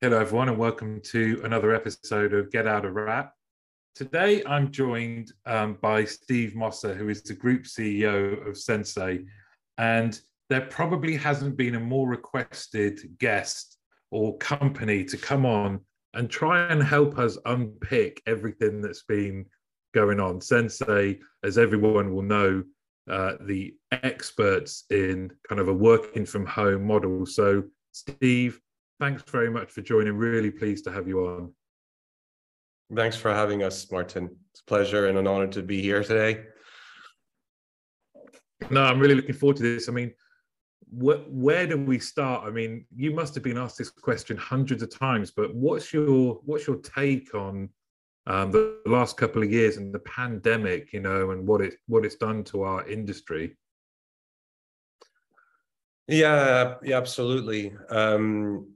[0.00, 3.32] Hello, everyone, and welcome to another episode of Get Out of Wrap.
[3.96, 9.26] Today, I'm joined um, by Steve Mosser, who is the group CEO of Sensée.
[9.76, 10.20] And
[10.50, 13.78] there probably hasn't been a more requested guest
[14.12, 15.80] or company to come on
[16.14, 19.46] and try and help us unpick everything that's been
[19.94, 20.38] going on.
[20.38, 22.62] Sensée, as everyone will know,
[23.10, 27.26] uh, the experts in kind of a working from home model.
[27.26, 28.60] So, Steve,
[29.00, 30.16] thanks very much for joining.
[30.16, 31.52] Really pleased to have you on.
[32.94, 34.30] Thanks for having us, Martin.
[34.50, 36.44] It's a pleasure and an honor to be here today.
[38.70, 39.88] No, I'm really looking forward to this.
[39.88, 40.12] I mean,
[40.90, 42.44] wh- where do we start?
[42.46, 46.40] I mean, you must have been asked this question hundreds of times, but what's your
[46.44, 47.68] what's your take on
[48.26, 50.92] um, the last couple of years and the pandemic?
[50.92, 53.56] You know, and what it what it's done to our industry.
[56.08, 57.74] Yeah, yeah, absolutely.
[57.90, 58.72] Um,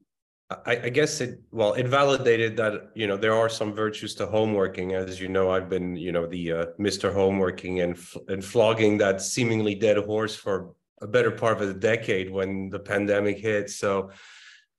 [0.66, 4.26] I, I, guess it well it validated that you know there are some virtues to
[4.26, 7.14] homeworking as you know I've been you know the uh, Mr.
[7.14, 12.30] Homeworking and and flogging that seemingly dead horse for a better part of a decade
[12.30, 14.10] when the pandemic hit so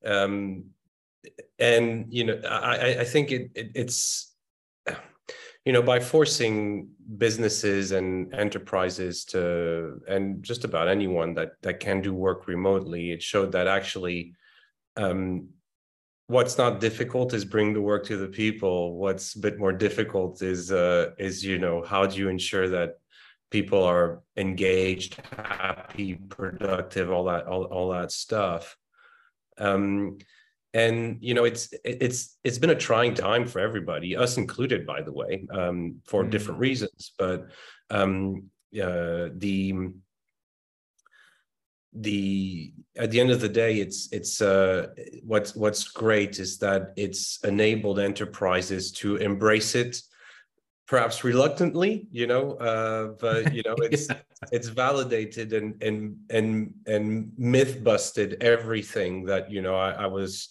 [0.05, 0.65] um
[1.59, 4.33] and you know I I think it, it it's
[5.65, 12.01] you know by forcing businesses and enterprises to and just about anyone that that can
[12.01, 14.33] do work remotely it showed that actually
[14.95, 15.49] um,
[16.33, 20.41] what's not difficult is bring the work to the people what's a bit more difficult
[20.41, 22.97] is uh is you know how do you ensure that
[23.51, 28.75] people are engaged happy productive all that all, all that stuff
[29.59, 30.17] um
[30.73, 35.01] and you know it's it's it's been a trying time for everybody us included by
[35.03, 36.31] the way um for mm.
[36.31, 37.47] different reasons but
[37.91, 38.49] um
[38.81, 39.75] uh the
[41.95, 44.87] the at the end of the day it's it's uh
[45.23, 50.01] what's what's great is that it's enabled enterprises to embrace it
[50.87, 54.17] perhaps reluctantly you know uh but you know it's yeah.
[54.51, 60.49] it's validated and and and and myth busted everything that you know I, I was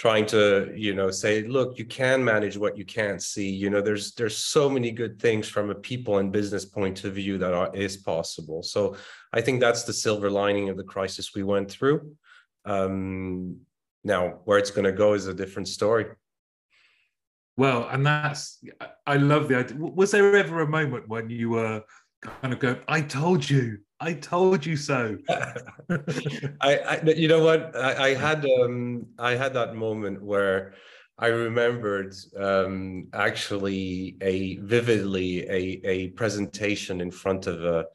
[0.00, 3.50] trying to you know say look you can manage what you can't see.
[3.50, 7.12] You know there's there's so many good things from a people and business point of
[7.12, 8.62] view that are, is possible.
[8.62, 8.96] So
[9.34, 11.98] i think that's the silver lining of the crisis we went through.
[12.64, 13.58] Um
[14.02, 16.06] now where it's going to go is a different story.
[17.58, 18.42] Well and that's
[19.06, 19.76] i love the idea.
[19.76, 21.82] Was there ever a moment when you were
[22.22, 23.64] kind of go i told you
[24.00, 25.18] I told you so.
[25.28, 27.76] I, I, you know what?
[27.76, 30.72] I, I had um, I had that moment where
[31.18, 37.86] I remembered um, actually a vividly a a presentation in front of a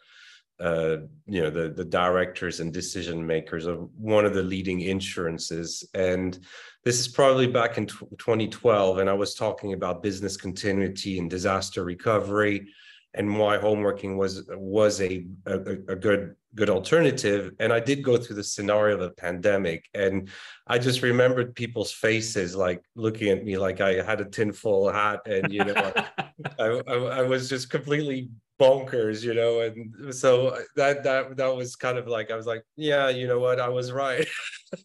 [0.60, 5.84] uh, you know the the directors and decision makers of one of the leading insurances
[5.94, 6.40] and
[6.86, 11.84] this is probably back in 2012 and i was talking about business continuity and disaster
[11.84, 12.66] recovery
[13.16, 17.52] and why homeworking was was a, a, a good good alternative.
[17.60, 20.30] And I did go through the scenario of a pandemic, and
[20.68, 25.22] I just remembered people's faces, like looking at me like I had a tinfoil hat,
[25.26, 25.74] and you know,
[26.60, 29.62] I, I, I was just completely bonkers, you know.
[29.62, 33.40] And so that that that was kind of like I was like, yeah, you know
[33.40, 34.28] what, I was right.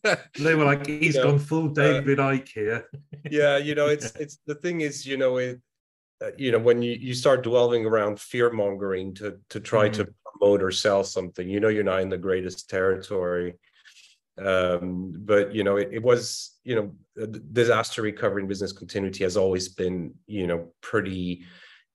[0.39, 2.89] they were like, he's you know, gone full uh, David uh, Icke here.
[3.31, 5.61] yeah, you know, it's it's the thing is, you know, it
[6.37, 9.93] you know when you, you start dwelling around fear mongering to to try mm.
[9.93, 13.55] to promote or sell something you know you're not in the greatest territory.
[14.39, 19.37] Um, but you know it, it, was you know disaster recovery and business continuity has
[19.37, 21.45] always been you know pretty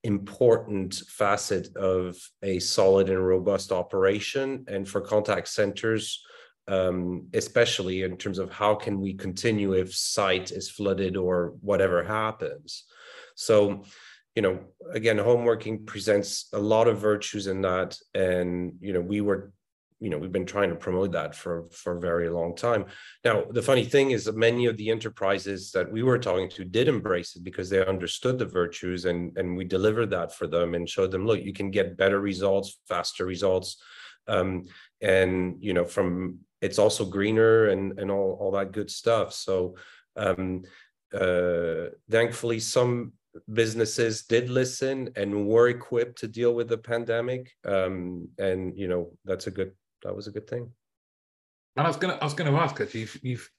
[0.04, 4.64] important facet of a solid and robust operation.
[4.68, 6.22] And for contact centers
[6.68, 12.02] um, especially in terms of how can we continue if site is flooded or whatever
[12.02, 12.84] happens.
[13.36, 13.84] So
[14.36, 14.60] you know
[14.92, 17.98] again homeworking presents a lot of virtues in that.
[18.14, 19.52] And you know we were
[19.98, 22.84] you know we've been trying to promote that for for a very long time.
[23.24, 26.64] Now the funny thing is that many of the enterprises that we were talking to
[26.64, 30.74] did embrace it because they understood the virtues and and we delivered that for them
[30.74, 33.82] and showed them look you can get better results faster results.
[34.28, 34.64] Um,
[35.00, 39.32] and you know from it's also greener and and all all that good stuff.
[39.32, 39.76] So
[40.16, 40.62] um,
[41.14, 43.12] uh, thankfully some
[43.52, 49.10] businesses did listen and were equipped to deal with the pandemic um, and you know
[49.24, 49.72] that's a good
[50.02, 50.70] that was a good thing.
[51.76, 53.50] And i was gonna i was gonna ask actually you've, you've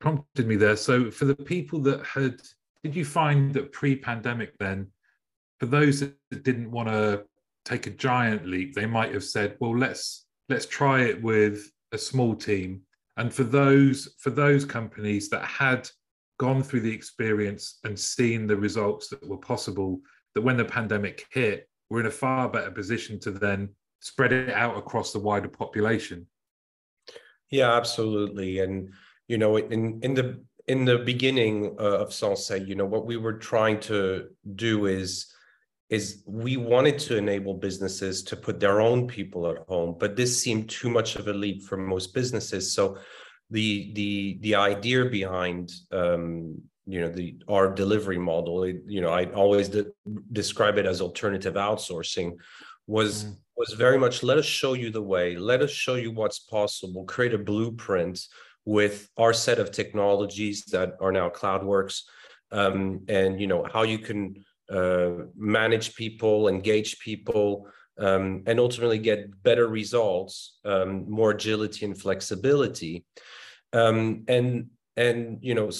[0.00, 0.76] prompted me there.
[0.76, 2.40] So for the people that had
[2.82, 4.88] did you find that pre-pandemic then
[5.58, 7.24] for those that didn't want to
[7.64, 11.98] take a giant leap they might have said well let's let's try it with a
[11.98, 12.82] small team.
[13.16, 15.88] And for those for those companies that had
[16.38, 20.00] gone through the experience and seen the results that were possible,
[20.34, 23.68] that when the pandemic hit, we're in a far better position to then
[24.00, 26.26] spread it out across the wider population.
[27.50, 28.60] Yeah, absolutely.
[28.60, 28.92] And
[29.28, 33.16] you know, in in the in the beginning uh, of Sensée, you know, what we
[33.16, 35.32] were trying to do is
[35.90, 40.42] is we wanted to enable businesses to put their own people at home, but this
[40.42, 42.72] seemed too much of a leap for most businesses.
[42.72, 42.98] So
[43.50, 49.10] the the the idea behind um, you know the our delivery model, it, you know,
[49.10, 49.86] I always de-
[50.32, 52.32] describe it as alternative outsourcing,
[52.86, 53.36] was mm.
[53.56, 57.04] was very much let us show you the way, let us show you what's possible,
[57.04, 58.20] create a blueprint
[58.64, 62.02] with our set of technologies that are now CloudWorks,
[62.52, 67.66] um, and you know how you can uh, manage people, engage people,
[67.98, 73.04] um, and ultimately get better results, um, more agility and flexibility.
[73.72, 75.70] Um, and and you know,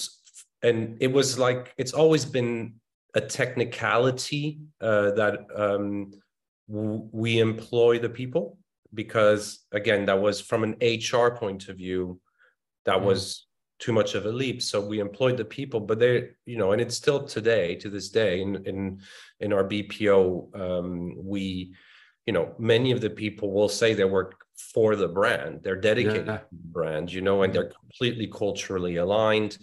[0.61, 2.75] and it was like it's always been
[3.13, 6.11] a technicality uh, that um,
[6.67, 8.57] we employ the people
[8.93, 12.19] because again, that was from an HR point of view,
[12.85, 13.03] that mm.
[13.03, 13.45] was
[13.79, 16.81] too much of a leap so we employed the people but they you know and
[16.81, 19.01] it's still today to this day in in
[19.41, 21.73] in our bpo um, we
[22.25, 25.61] you know many of the people will say they work for the brand.
[25.63, 26.37] They're dedicated yeah.
[26.37, 29.57] to the brand you know and they're completely culturally aligned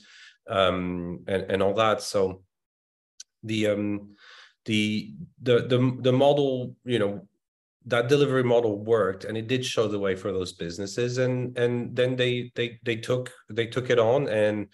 [0.49, 2.03] um and and all that.
[2.03, 2.43] So
[3.43, 4.17] the um
[4.64, 7.26] the the the, the model you know
[7.87, 11.97] that delivery model worked and it did show the way for those businesses and and
[11.97, 14.69] then they they they took they took it on and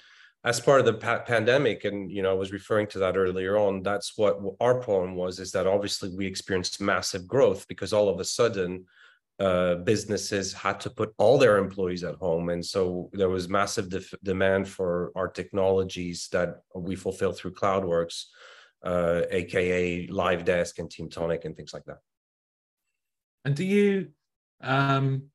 [0.49, 3.59] as part of the pa- pandemic and you know i was referring to that earlier
[3.59, 8.09] on that's what our problem was is that obviously we experienced massive growth because all
[8.09, 8.85] of a sudden
[9.41, 12.49] uh, businesses had to put all their employees at home.
[12.49, 18.25] And so there was massive def- demand for our technologies that we fulfill through cloudworks
[18.83, 21.99] uh, aka live desk and Teamtonic and things like that.
[23.45, 24.09] And do you,
[24.61, 25.31] um,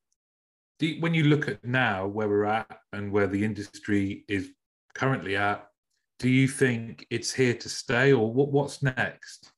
[0.79, 4.51] do you, when you look at now where we're at and where the industry is
[4.93, 5.67] currently at,
[6.19, 9.51] do you think it's here to stay, or what, what's next?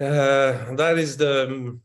[0.00, 1.78] Uh, that is the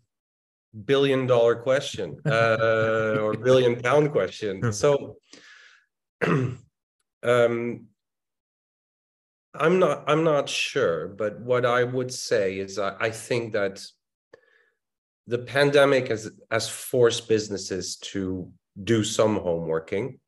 [0.86, 4.62] billion dollar question uh, or billion pound question.
[4.74, 5.18] So,
[6.24, 7.88] um,
[9.54, 10.04] I'm not.
[10.08, 13.84] I'm not sure, but what I would say is I, I think that
[15.28, 18.52] the pandemic has, has forced businesses to
[18.84, 20.20] do some homeworking.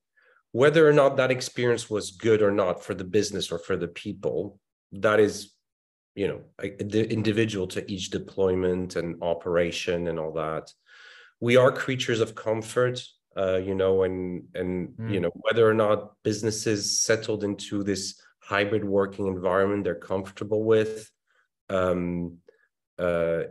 [0.54, 3.88] Whether or not that experience was good or not for the business or for the
[3.88, 4.60] people,
[4.94, 5.52] that is,
[6.16, 10.72] you know, the individual to each deployment and operation and all that.
[11.42, 13.04] We are creatures of comfort,
[13.36, 15.12] uh, you know, and and mm.
[15.12, 21.10] you know whether or not businesses settled into this hybrid working environment they're comfortable with.
[21.70, 22.38] Um,
[22.98, 23.44] uh,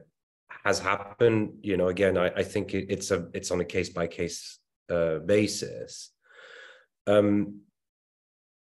[0.64, 3.88] has happened you know again i, I think it, it's a it's on a case
[3.88, 4.58] by case
[4.90, 6.10] uh, basis
[7.06, 7.60] um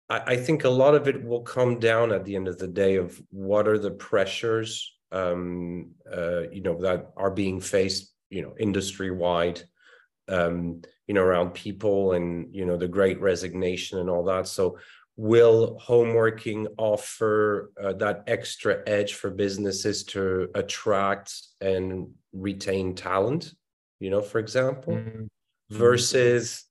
[0.10, 2.68] I, I think a lot of it will come down at the end of the
[2.68, 8.42] day of what are the pressures um uh you know that are being faced you
[8.42, 9.62] know industry wide
[10.28, 14.48] um you know around people and you know the great resignation and all that.
[14.48, 14.78] So
[15.16, 23.54] will homeworking offer uh, that extra edge for businesses to attract and retain talent
[24.00, 24.94] you know for example?
[24.94, 25.26] Mm-hmm.
[25.78, 26.66] versus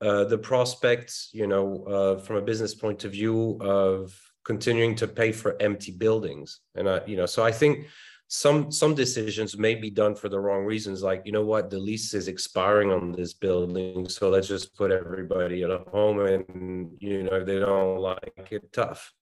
[0.00, 5.08] uh, the prospects you know uh, from a business point of view of continuing to
[5.08, 7.86] pay for empty buildings and I, you know so i think
[8.28, 11.78] some some decisions may be done for the wrong reasons like you know what the
[11.78, 17.22] lease is expiring on this building so let's just put everybody at home and you
[17.22, 19.12] know they don't like it tough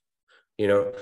[0.56, 0.92] you know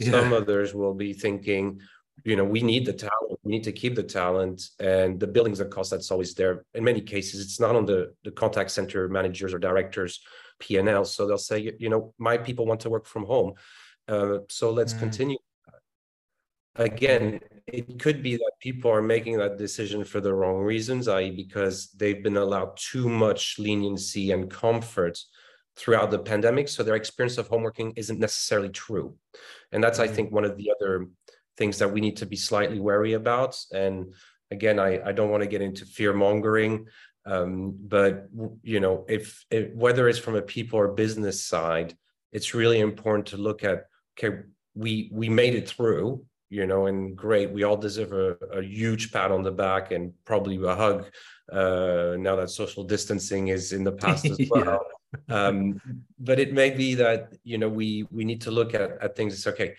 [0.00, 0.10] yeah.
[0.10, 1.80] some others will be thinking
[2.24, 5.60] you know we need the talent we need to keep the talent and the buildings
[5.60, 9.08] are cost that's always there in many cases it's not on the the contact center
[9.08, 10.20] managers or directors
[10.58, 13.52] p&l so they'll say you know my people want to work from home
[14.08, 15.00] uh, so let's mm.
[15.00, 15.38] continue
[16.76, 21.30] again, it could be that people are making that decision for the wrong reasons, i.e.,
[21.30, 25.18] because they've been allowed too much leniency and comfort
[25.76, 26.68] throughout the pandemic.
[26.68, 29.16] So their experience of homeworking isn't necessarily true.
[29.72, 30.14] And that's, I mm.
[30.14, 31.06] think, one of the other
[31.56, 33.58] things that we need to be slightly wary about.
[33.72, 34.14] And
[34.50, 36.86] again, I, I don't want to get into fear mongering.
[37.24, 38.28] Um, but
[38.62, 41.96] you know, if, if whether it's from a people or business side,
[42.32, 43.84] it's really important to look at
[44.18, 44.40] okay,
[44.74, 47.50] we we made it through you know, and great.
[47.50, 51.06] We all deserve a, a huge pat on the back and probably a hug
[51.50, 54.84] uh, now that social distancing is in the past as well.
[55.30, 55.80] um,
[56.18, 59.32] but it may be that you know we we need to look at at things.
[59.32, 59.76] It's okay.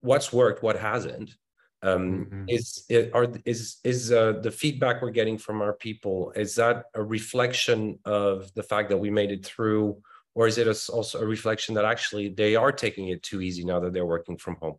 [0.00, 0.62] What's worked?
[0.62, 1.34] What hasn't?
[1.82, 2.44] Um, mm-hmm.
[2.48, 6.32] Is it, are is is uh, the feedback we're getting from our people?
[6.34, 10.00] Is that a reflection of the fact that we made it through,
[10.34, 13.64] or is it a, also a reflection that actually they are taking it too easy
[13.64, 14.78] now that they're working from home?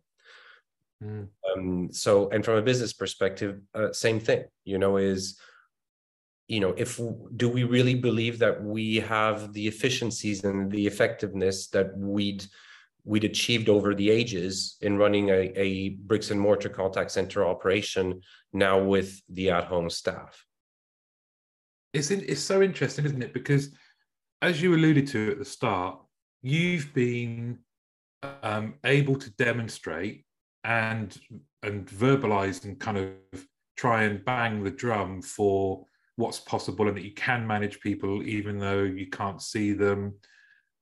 [1.02, 1.28] Mm.
[1.50, 4.44] Um, so, and from a business perspective, uh, same thing.
[4.64, 5.38] You know, is
[6.48, 7.00] you know if
[7.36, 12.44] do we really believe that we have the efficiencies and the effectiveness that we'd
[13.10, 18.20] we'd achieved over the ages in running a, a bricks and mortar contact center operation
[18.52, 20.46] now with the at-home staff
[21.92, 23.74] it's in, it's so interesting isn't it because
[24.42, 25.98] as you alluded to at the start
[26.42, 27.58] you've been
[28.44, 30.24] um, able to demonstrate
[30.64, 31.18] and
[31.62, 35.84] and verbalize and kind of try and bang the drum for
[36.16, 40.14] what's possible and that you can manage people even though you can't see them.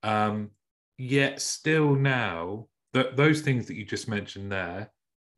[0.03, 0.51] Um,
[0.99, 4.91] yet still now that those things that you just mentioned there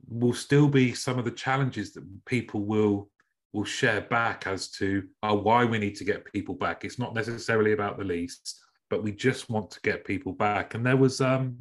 [0.08, 3.10] will still be some of the challenges that people will
[3.52, 6.84] will share back as to uh, why we need to get people back.
[6.84, 8.40] It's not necessarily about the lease,
[8.88, 10.74] but we just want to get people back.
[10.74, 11.58] And there was um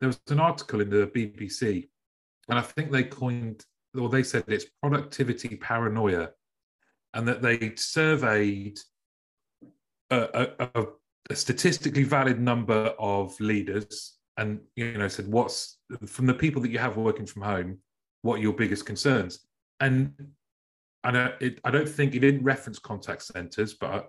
[0.00, 1.88] there was an article in the BBC,
[2.48, 3.64] and I think they coined
[3.98, 6.30] or they said it's productivity paranoia
[7.14, 8.78] and that they surveyed
[10.10, 10.86] a, a, a,
[11.32, 16.78] statistically valid number of leaders and you know said what's from the people that you
[16.78, 17.78] have working from home
[18.24, 19.40] what are your biggest concerns?
[19.80, 20.12] And
[21.04, 24.02] and uh, it, I don't think it didn't reference contact centers but uh,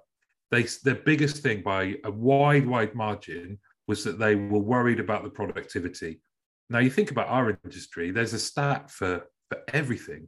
[0.51, 5.23] they their biggest thing by a wide wide margin was that they were worried about
[5.23, 6.21] the productivity.
[6.69, 10.27] Now you think about our industry there's a stat for for everything.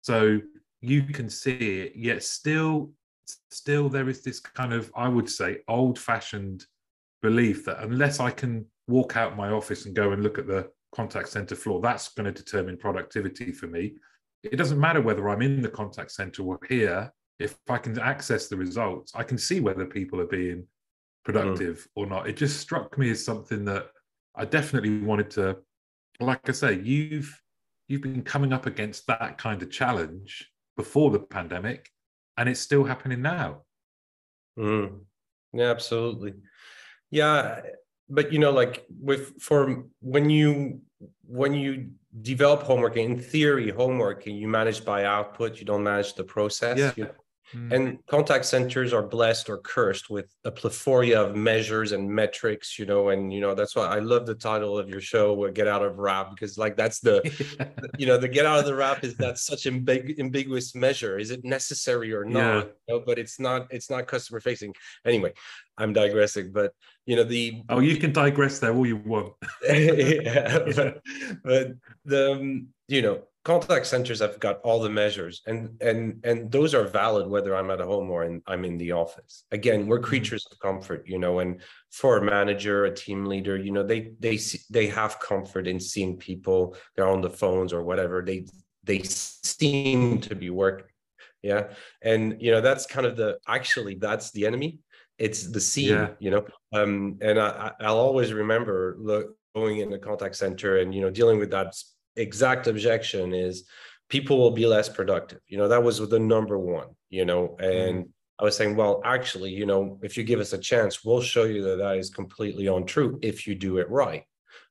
[0.00, 0.40] So
[0.80, 2.92] you can see it yet still
[3.50, 6.64] still there is this kind of i would say old fashioned
[7.22, 10.68] belief that unless i can walk out my office and go and look at the
[10.94, 13.94] contact center floor that's going to determine productivity for me.
[14.42, 17.12] It doesn't matter whether i'm in the contact center or here.
[17.38, 20.66] If i can access the results i can see whether people are being
[21.24, 21.86] productive mm.
[21.94, 22.28] or not.
[22.28, 23.88] It just struck me as something that
[24.34, 25.58] i definitely wanted to
[26.20, 27.40] like i say you've
[27.88, 31.90] you've been coming up against that kind of challenge before the pandemic,
[32.36, 33.62] and it's still happening now.
[34.58, 35.00] Mm.
[35.52, 36.34] Yeah, absolutely.
[37.10, 37.60] Yeah,
[38.08, 40.80] but you know, like with for when you
[41.26, 41.90] when you
[42.22, 46.78] develop homework in theory, homework and you manage by output, you don't manage the process.
[46.78, 46.92] Yeah.
[46.96, 47.10] You know?
[47.54, 47.72] Mm.
[47.72, 52.86] And contact centers are blessed or cursed with a plethora of measures and metrics, you
[52.86, 55.82] know, and you know that's why I love the title of your show, "Get Out
[55.82, 57.20] of Wrap," because like that's the,
[57.98, 61.18] you know, the get out of the wrap is that such ambig- ambiguous measure.
[61.18, 62.40] Is it necessary or not?
[62.40, 62.62] Yeah.
[62.88, 63.66] You know, but it's not.
[63.70, 64.74] It's not customer facing.
[65.04, 65.32] Anyway,
[65.76, 66.72] I'm digressing, but
[67.06, 67.62] you know the.
[67.68, 69.34] Oh, you can digress there all you want.
[69.68, 71.02] yeah, but,
[71.42, 71.72] but
[72.04, 76.74] the um, you know contact centers have got all the measures and and and those
[76.74, 80.04] are valid whether i'm at home or in, i'm in the office again we're mm-hmm.
[80.04, 84.12] creatures of comfort you know and for a manager a team leader you know they
[84.20, 88.44] they they have comfort in seeing people they're on the phones or whatever they
[88.84, 90.86] they seem to be working
[91.42, 91.68] yeah
[92.02, 94.78] and you know that's kind of the actually that's the enemy
[95.18, 96.10] it's the scene yeah.
[96.18, 96.44] you know
[96.74, 101.10] um and i i'll always remember look going in the contact center and you know
[101.10, 101.74] dealing with that
[102.16, 103.64] exact objection is
[104.08, 105.40] people will be less productive.
[105.46, 108.08] You know, that was the number one, you know, and mm.
[108.38, 111.44] I was saying, well, actually, you know, if you give us a chance, we'll show
[111.44, 114.24] you that that is completely untrue if you do it right.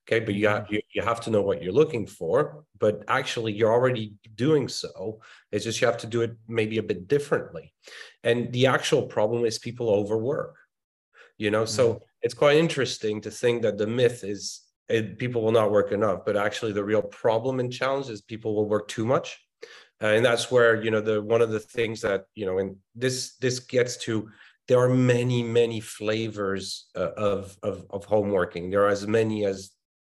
[0.08, 0.76] Okay, but you have mm-hmm.
[0.76, 2.64] you, you have to know what you're looking for.
[2.80, 5.22] But actually, you're already doing so.
[5.52, 7.74] It's just you have to do it maybe a bit differently.
[8.24, 10.56] And the actual problem is people overwork.
[11.38, 11.68] You know, mm.
[11.68, 12.04] so mm-hmm.
[12.24, 16.26] it's quite interesting to think that the myth is it, people will not work enough
[16.26, 19.40] but actually the real problem and challenge is people will work too much.
[20.02, 22.76] Uh, and that's where you know the one of the things that you know and
[22.96, 24.30] this this gets to
[24.68, 28.70] there are many many flavors uh, of, of of home working.
[28.70, 29.72] There are as many as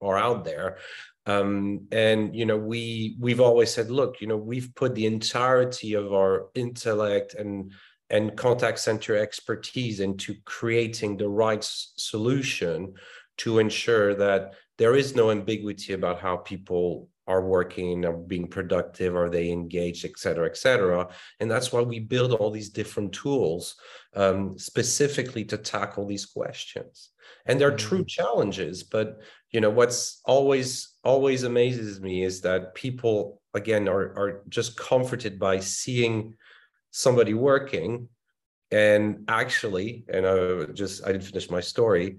[0.03, 0.79] are out there.
[1.27, 5.95] Um, and you know we we've always said look you know we've put the entirety
[5.95, 7.73] of our intellect and
[8.11, 12.95] and contact center expertise into creating the right solution
[13.43, 19.15] to ensure that there is no ambiguity about how people are working are being productive
[19.15, 23.13] are they engaged et cetera et cetera and that's why we build all these different
[23.13, 23.77] tools
[24.17, 27.11] um, specifically to tackle these questions
[27.47, 27.89] and they're mm-hmm.
[27.89, 29.21] true challenges but
[29.51, 35.39] you know what's always always amazes me is that people again are, are just comforted
[35.39, 36.35] by seeing
[36.91, 38.09] somebody working
[38.73, 42.19] And actually, and I just I didn't finish my story.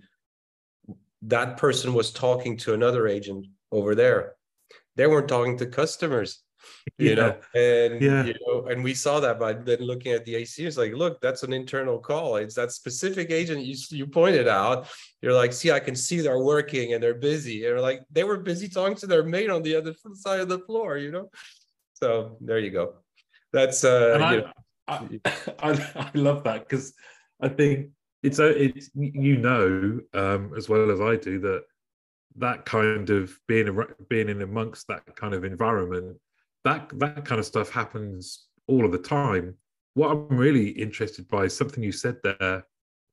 [1.23, 4.33] That person was talking to another agent over there.
[4.95, 6.43] They weren't talking to customers
[6.97, 7.15] you yeah.
[7.15, 8.23] know and yeah.
[8.25, 11.19] you know and we saw that by then looking at the ac it's like look
[11.21, 14.87] that's an internal call it's that specific agent you, you pointed out
[15.21, 18.37] you're like see i can see they're working and they're busy and like they were
[18.37, 21.29] busy talking to their mate on the other side of the floor you know
[21.93, 22.95] so there you go
[23.51, 24.51] that's uh I, know,
[24.87, 25.19] I,
[25.71, 26.93] I, I love that because
[27.41, 27.89] i think
[28.23, 31.63] it's a it's you know um as well as i do that
[32.35, 36.17] that kind of being being in amongst that kind of environment
[36.63, 39.55] that that kind of stuff happens all of the time.
[39.93, 42.65] What I'm really interested by is something you said there.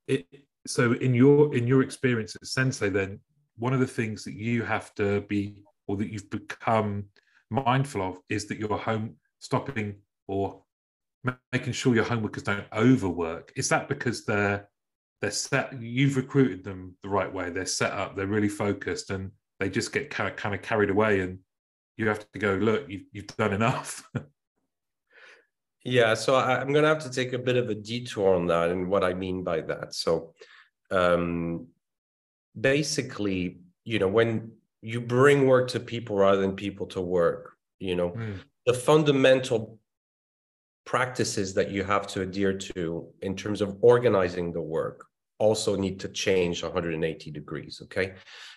[0.07, 0.25] It,
[0.65, 3.19] so in your in your experience at Sensée, then
[3.57, 7.05] one of the things that you have to be or that you've become
[7.49, 9.95] mindful of is that you're home stopping
[10.27, 10.61] or
[11.51, 13.51] making sure your homeworkers don't overwork.
[13.55, 14.69] Is that because they're
[15.21, 15.81] they're set?
[15.81, 17.49] You've recruited them the right way.
[17.49, 18.15] They're set up.
[18.15, 21.39] They're really focused, and they just get kind of, kind of carried away and
[21.97, 24.09] you have to go look you've, you've done enough
[25.83, 28.47] yeah so I, am going to have to take a bit of a detour on
[28.47, 30.33] that and what i mean by that so
[30.91, 31.67] um
[32.59, 37.95] basically you know when you bring work to people rather than people to work you
[37.95, 38.37] know mm.
[38.65, 39.77] the fundamental
[40.85, 45.08] practices that you have to adhere to in terms of organizing the work
[45.39, 48.13] also need to change 180 degrees okay?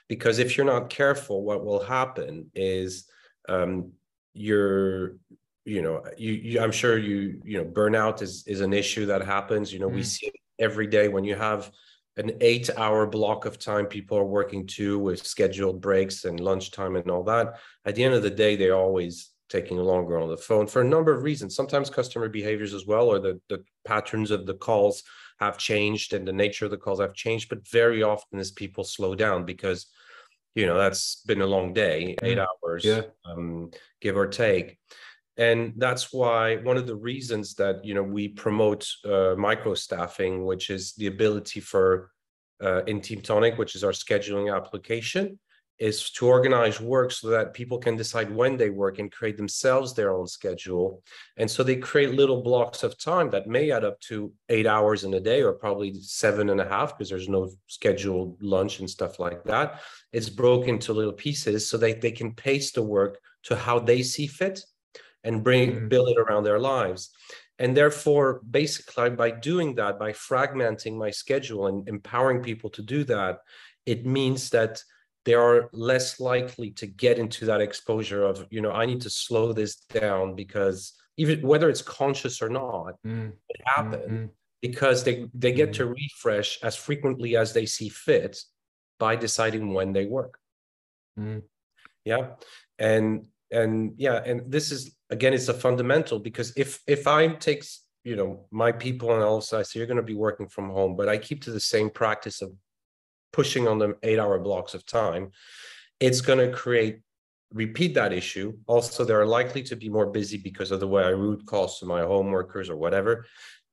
[0.09, 3.09] Because if you're not careful what will happen is
[3.49, 3.93] um,
[4.35, 5.17] you're
[5.65, 9.23] you know you, you, i'm sure you you know burnout is is an issue that
[9.25, 9.73] happens.
[9.73, 9.95] You know mm.
[9.95, 11.09] we see it every day.
[11.09, 11.71] When you have
[12.17, 16.97] an eight hour block of time people are working to with scheduled breaks and lunchtime
[16.97, 17.55] and all that
[17.87, 20.85] at the end of the day they're always taking longer on the phone for a
[20.85, 21.55] number of reasons.
[21.55, 25.03] Sometimes customer behaviors as well or the the patterns of the calls
[25.45, 28.85] have changed and the nature of the calls have changed but very often as people
[28.85, 29.87] slow down because
[30.55, 32.47] you know that's been a long day eight mm.
[32.47, 33.03] hours yeah.
[33.25, 34.79] um, give or take
[35.37, 40.45] and that's why one of the reasons that you know we promote uh, micro staffing
[40.45, 42.11] which is the ability for
[42.63, 45.39] uh, in Teamtonic which is our scheduling application
[45.79, 49.95] is to organize work so that people can decide when they work and create themselves
[49.95, 51.03] their own schedule.
[51.37, 55.05] And so they create little blocks of time that may add up to eight hours
[55.05, 58.89] in a day or probably seven and a half because there's no scheduled lunch and
[58.89, 59.81] stuff like that.
[60.13, 64.03] It's broken into little pieces so that they can pace the work to how they
[64.03, 64.65] see fit
[65.25, 65.89] and bring mm-hmm.
[65.89, 67.11] build it around their lives.
[67.59, 73.05] And therefore, basically, by doing that, by fragmenting my schedule and empowering people to do
[73.05, 73.39] that,
[73.87, 74.83] it means that
[75.25, 79.11] they are less likely to get into that exposure of you know i need to
[79.11, 83.33] slow this down because even whether it's conscious or not mm.
[83.49, 84.27] it happen mm-hmm.
[84.61, 85.75] because they they get mm.
[85.75, 88.43] to refresh as frequently as they see fit
[88.99, 90.39] by deciding when they work
[91.19, 91.43] mm.
[92.05, 92.31] yeah
[92.79, 97.83] and and yeah and this is again it's a fundamental because if if i takes
[98.03, 100.97] you know my people and also i say you're going to be working from home
[100.97, 102.53] but i keep to the same practice of
[103.33, 105.31] pushing on them eight hour blocks of time,
[106.01, 107.01] it's going to create
[107.55, 108.57] repeat that issue.
[108.67, 111.87] Also, they're likely to be more busy because of the way I route calls to
[111.87, 113.27] my home workers or whatever.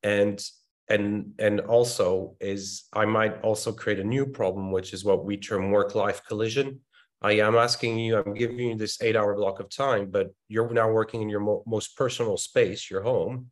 [0.04, 0.43] And
[0.89, 5.38] and and also is I might also create a new problem, which is what we
[5.38, 6.82] term work-life collision.
[7.22, 10.89] I am asking you, I'm giving you this eight-hour block of time, but you're now
[10.89, 13.52] working in your mo- most personal space, your home,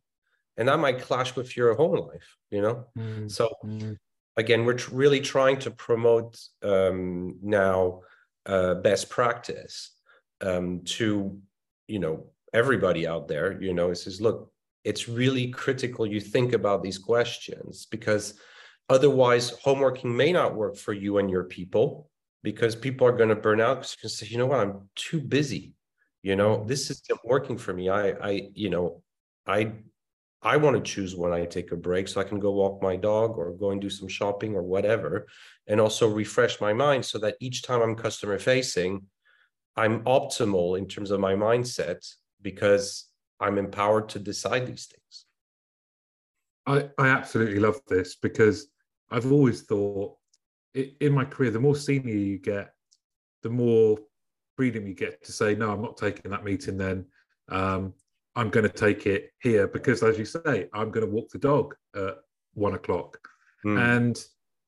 [0.56, 2.36] and that might clash with your home life.
[2.50, 3.96] You know, mm so mm
[4.38, 8.00] again, we're tr- really trying to promote um, now
[8.46, 9.90] uh, best practice
[10.40, 11.38] um, to,
[11.88, 13.60] you know, everybody out there.
[13.60, 14.50] You know, it says, look,
[14.84, 18.34] it's really critical you think about these questions because
[18.88, 22.08] otherwise, homeworking may not work for you and your people
[22.44, 25.74] because people are going to burn out because say, you know what, I'm too busy.
[26.22, 27.88] You know, this isn't working for me.
[27.88, 29.02] I, I, you know,
[29.46, 29.72] I
[30.42, 32.94] I want to choose when I take a break so I can go walk my
[32.94, 35.26] dog or go and do some shopping or whatever,
[35.66, 39.02] and also refresh my mind so that each time I'm customer facing,
[39.76, 42.06] I'm optimal in terms of my mindset
[42.40, 43.08] because
[43.40, 45.26] I'm empowered to decide these things.
[46.66, 48.68] I, I absolutely love this because
[49.10, 50.16] I've always thought
[50.74, 52.72] in my career, the more senior you get,
[53.42, 53.98] the more
[54.56, 57.06] freedom you get to say, no, I'm not taking that meeting then.
[57.48, 57.94] Um,
[58.38, 61.38] I'm going to take it here because, as you say, I'm going to walk the
[61.38, 62.14] dog at
[62.54, 63.18] one o'clock.
[63.66, 63.96] Mm.
[63.96, 64.24] And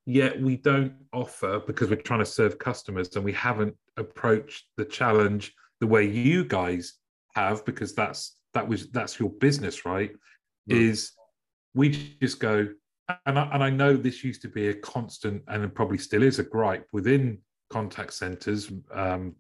[0.06, 4.85] yet we don't offer because we're trying to serve customers and we haven't approached the
[4.85, 6.94] challenge the way you guys
[7.35, 10.11] have because that's that was that's your business right
[10.68, 10.76] mm.
[10.76, 11.12] is
[11.74, 12.66] we just go
[13.26, 16.24] and I, and I know this used to be a constant and it probably still
[16.24, 17.38] is a gripe within
[17.70, 19.37] contact centers um,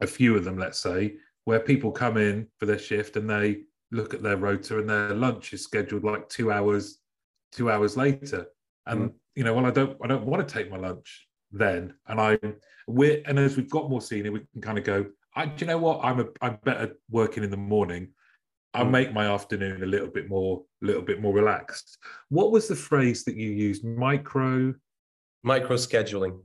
[0.00, 3.60] a few of them let's say where people come in for their shift and they
[3.92, 6.98] look at their rota and their lunch is scheduled like two hours
[7.52, 8.46] two hours later.
[8.86, 9.14] And mm.
[9.34, 11.94] you know well i don't i don't want to take my lunch then.
[12.08, 12.38] And i
[12.86, 15.66] we're and as we've got more senior we can kind of go I, do you
[15.66, 16.00] know what?
[16.02, 18.08] I'm a i'm better working in the morning.
[18.74, 18.90] I mm.
[18.90, 21.98] make my afternoon a little bit more a little bit more relaxed.
[22.28, 23.84] What was the phrase that you used?
[23.84, 24.74] Micro?
[25.44, 26.40] Micro scheduling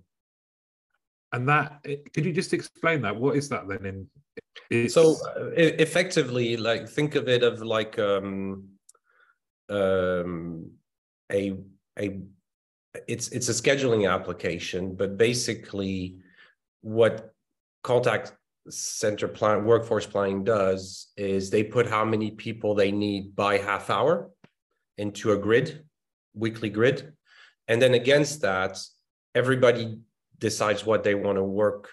[1.32, 1.84] and that
[2.14, 3.16] could you just explain that?
[3.16, 4.08] What is that then in
[4.72, 4.94] it's...
[4.94, 5.18] so
[5.58, 8.70] effectively like think of it of like um
[9.70, 10.72] um
[11.32, 11.56] a
[12.00, 12.20] a
[13.08, 16.18] it's it's a scheduling application but basically
[16.82, 17.34] what
[17.84, 18.34] contact
[18.70, 23.90] center plan workforce planning does is they put how many people they need by half
[23.90, 24.30] hour
[24.98, 25.84] into a grid
[26.34, 27.14] weekly grid.
[27.68, 28.78] And then against that
[29.36, 30.00] everybody
[30.40, 31.90] decides what they want to work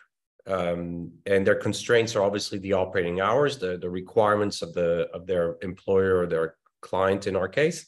[0.48, 5.26] um, and their constraints are obviously the operating hours the, the requirements of the of
[5.26, 7.86] their employer or their client in our case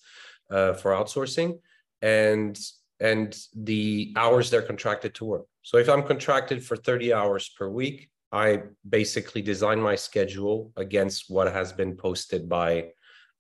[0.50, 1.58] uh, for outsourcing
[2.02, 2.58] and
[3.00, 5.46] and the hours they're contracted to work.
[5.62, 11.26] So if i'm contracted for 30 hours per week i basically design my schedule against
[11.28, 12.88] what has been posted by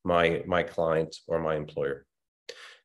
[0.04, 2.06] my my client or my employer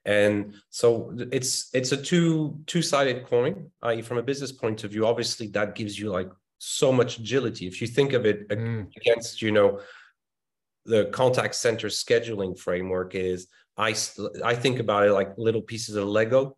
[0.06, 5.06] and so it's it's a two two-sided coin i.e from a business point of view
[5.06, 8.88] obviously that gives you like so much agility if you think of it mm.
[8.98, 9.80] against you know
[10.86, 13.96] the contact center scheduling framework is i
[14.44, 16.56] i think about it like little pieces of lego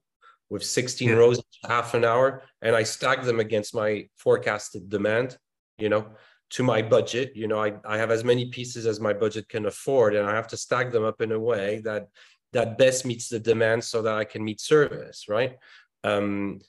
[0.50, 1.16] with 16 yeah.
[1.16, 5.38] rows half an hour and i stack them against my forecasted demand
[5.78, 6.08] you know
[6.50, 9.66] to my budget you know I, I have as many pieces as my budget can
[9.66, 12.08] afford and i have to stack them up in a way that
[12.54, 15.58] that best meets the demand so that I can meet service, right?
[16.04, 16.60] Um,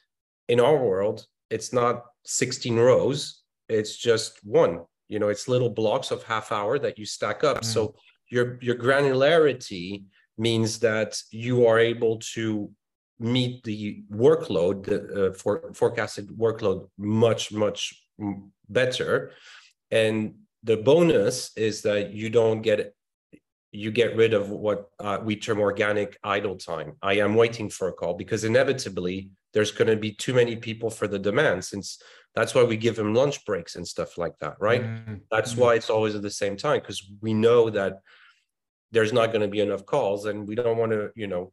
[0.48, 4.80] in our world, it's not 16 rows, it's just one.
[5.08, 7.62] You know, it's little blocks of half hour that you stack up.
[7.62, 7.64] Mm.
[7.64, 7.94] So
[8.30, 10.04] your your granularity
[10.36, 12.70] means that you are able to
[13.18, 17.94] meet the workload, the uh, for, forecasted workload much, much
[18.68, 19.32] better.
[19.90, 22.94] And the bonus is that you don't get
[23.70, 26.94] you get rid of what uh, we term organic idle time.
[27.02, 30.90] I am waiting for a call because inevitably there's going to be too many people
[30.90, 32.00] for the demand since
[32.34, 34.82] that's why we give them lunch breaks and stuff like that, right?
[34.82, 35.14] Mm-hmm.
[35.30, 38.00] That's why it's always at the same time because we know that
[38.92, 41.52] there's not going to be enough calls and we don't want to, you know,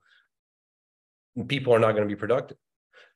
[1.48, 2.58] people are not going to be productive.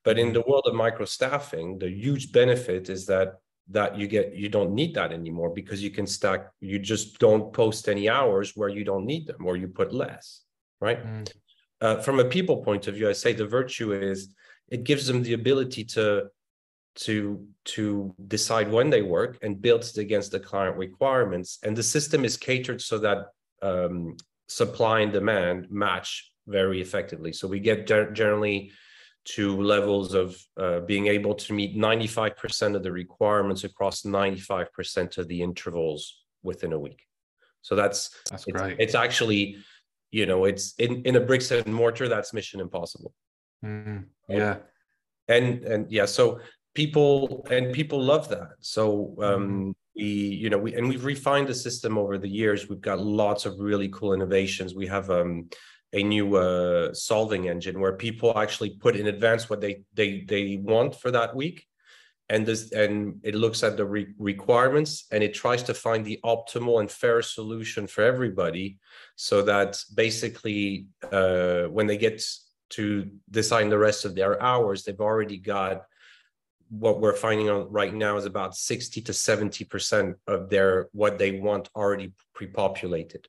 [0.04, 0.34] But in mm-hmm.
[0.34, 3.36] the world of micro staffing, the huge benefit is that
[3.72, 7.54] that you get you don't need that anymore because you can stack you just don't
[7.54, 10.42] post any hours where you don't need them or you put less
[10.82, 11.06] right?
[11.06, 11.32] Mm.
[11.82, 14.34] uh, from a people point of view i say the virtue is
[14.70, 16.30] it gives them the ability to
[16.96, 21.60] to to decide when they work and builds against the client requirements.
[21.64, 23.28] And the system is catered so that
[23.62, 27.32] um, supply and demand match very effectively.
[27.32, 28.72] So we get generally
[29.26, 35.28] to levels of uh, being able to meet 95% of the requirements across 95% of
[35.28, 37.04] the intervals within a week.
[37.62, 38.78] So that's that's it's, great.
[38.80, 39.58] It's actually,
[40.12, 43.14] you know, it's in, in a bricks and mortar, that's mission impossible.
[43.64, 44.58] Mm, yeah.
[45.28, 46.40] And and yeah, so
[46.74, 48.50] people and people love that.
[48.62, 49.74] So um mm.
[49.96, 52.70] we, you know, we and we've refined the system over the years.
[52.70, 54.74] We've got lots of really cool innovations.
[54.74, 55.50] We have um
[55.94, 60.58] a new uh, solving engine where people actually put in advance what they they they
[60.62, 61.66] want for that week.
[62.32, 66.20] And this and it looks at the re- requirements and it tries to find the
[66.24, 68.78] optimal and fair solution for everybody
[69.16, 72.24] so that basically uh, when they get
[72.70, 75.86] to design the rest of their hours they've already got
[76.70, 81.18] what we're finding out right now is about 60 to 70 percent of their what
[81.18, 83.28] they want already pre-populated.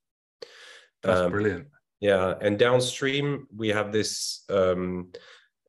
[1.02, 1.68] That's um, brilliant
[2.00, 5.12] yeah, and downstream we have this um,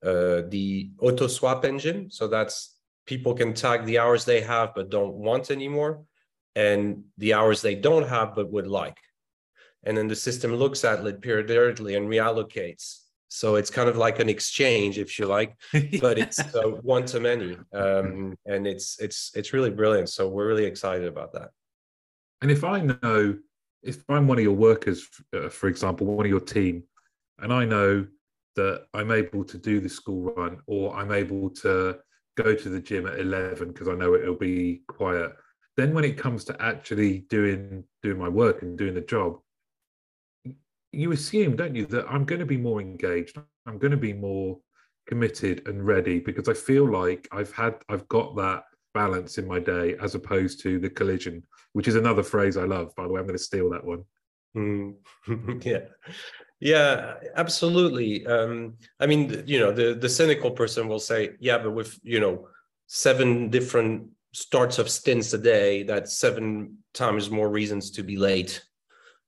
[0.03, 2.09] uh, the auto swap engine.
[2.09, 6.03] So that's people can tag the hours they have but don't want anymore,
[6.55, 8.97] and the hours they don't have but would like.
[9.83, 12.99] And then the system looks at it periodically and reallocates.
[13.27, 15.55] So it's kind of like an exchange, if you like,
[16.01, 20.09] but it's uh, one to many, um, and it's it's it's really brilliant.
[20.09, 21.49] So we're really excited about that.
[22.41, 23.37] And if I know
[23.83, 26.83] if I'm one of your workers, uh, for example, one of your team,
[27.39, 28.05] and I know
[28.55, 31.97] that I'm able to do the school run or I'm able to
[32.37, 35.31] go to the gym at 11 because I know it'll be quiet.
[35.77, 39.39] Then when it comes to actually doing doing my work and doing the job,
[40.91, 43.37] you assume, don't you, that I'm going to be more engaged.
[43.65, 44.59] I'm going to be more
[45.07, 48.63] committed and ready because I feel like I've had I've got that
[48.93, 52.95] balance in my day as opposed to the collision, which is another phrase I love.
[52.95, 54.03] By the way, I'm going to steal that one.
[54.55, 54.95] Mm.
[55.65, 55.79] yeah,
[56.59, 58.25] yeah, absolutely.
[58.25, 62.19] Um, I mean, you know, the the cynical person will say, yeah, but with you
[62.19, 62.47] know
[62.87, 68.61] seven different starts of stints a day, that's seven times more reasons to be late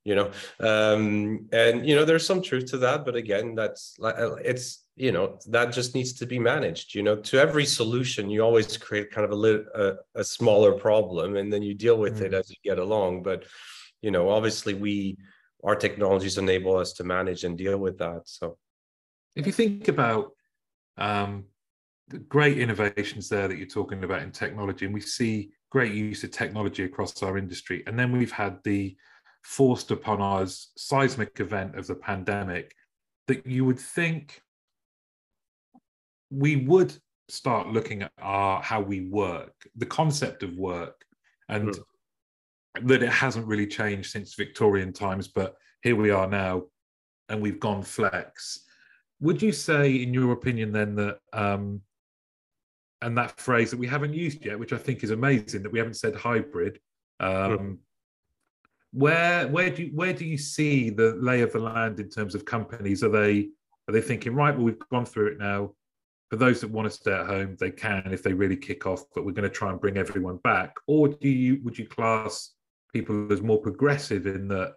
[0.04, 0.30] you know?
[0.60, 4.84] Um and you know there's some truth to that but again that's like uh, it's
[4.96, 7.16] you know that just needs to be managed you know?
[7.16, 11.52] To every solution you always create kind of a little a, a smaller problem and
[11.52, 12.26] then you deal with mm.
[12.26, 13.44] it as you get along but
[14.02, 15.16] you know obviously we
[15.64, 18.56] our technologies enable us to manage and deal with that so.
[19.36, 20.30] If you think about
[20.96, 21.46] um
[22.08, 26.22] the great innovations there that you're talking about in technology and we see great use
[26.22, 28.94] of technology across our industry and then we've had the
[29.44, 32.74] forced upon us seismic event of the pandemic
[33.28, 34.40] that you would think
[36.30, 36.94] we would
[37.28, 41.04] start looking at our how we work the concept of work
[41.50, 41.82] and mm.
[42.82, 46.62] that it hasn't really changed since victorian times but here we are now
[47.28, 48.64] and we've gone flex
[49.20, 51.80] would you say in your opinion then that um
[53.02, 55.78] and that phrase that we haven't used yet which i think is amazing that we
[55.78, 56.78] haven't said hybrid
[57.20, 57.76] um mm
[58.94, 62.34] where where do you, where do you see the lay of the land in terms
[62.34, 63.02] of companies?
[63.02, 63.48] Are they
[63.88, 64.54] are they thinking right?
[64.54, 65.72] Well, we've gone through it now.
[66.30, 69.04] For those that want to stay at home, they can if they really kick off.
[69.14, 70.74] But we're going to try and bring everyone back.
[70.86, 72.52] Or do you would you class
[72.92, 74.74] people as more progressive in that,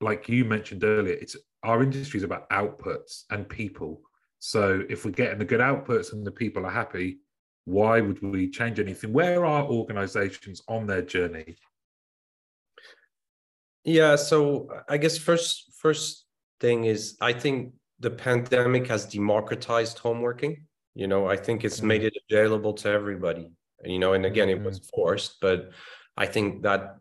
[0.00, 4.02] like you mentioned earlier, it's our industry is about outputs and people.
[4.38, 7.18] So if we're getting the good outputs and the people are happy,
[7.64, 9.12] why would we change anything?
[9.12, 11.56] Where are organizations on their journey?
[13.84, 16.24] Yeah, so I guess first first
[16.60, 20.64] thing is I think the pandemic has democratized home working.
[20.94, 21.88] You know, I think it's mm-hmm.
[21.88, 23.52] made it available to everybody.
[23.84, 24.62] You know, and again, mm-hmm.
[24.62, 24.96] it was mm-hmm.
[24.96, 25.70] forced, but
[26.16, 26.96] I think that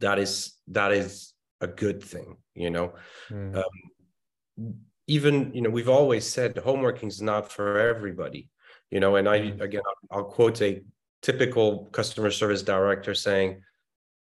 [0.00, 2.36] that is that is a good thing.
[2.54, 2.94] You know,
[3.30, 3.56] mm-hmm.
[3.56, 4.74] um,
[5.06, 8.48] even you know we've always said home working is not for everybody.
[8.90, 9.60] You know, and I mm-hmm.
[9.60, 10.82] again I'll, I'll quote a
[11.22, 13.62] typical customer service director saying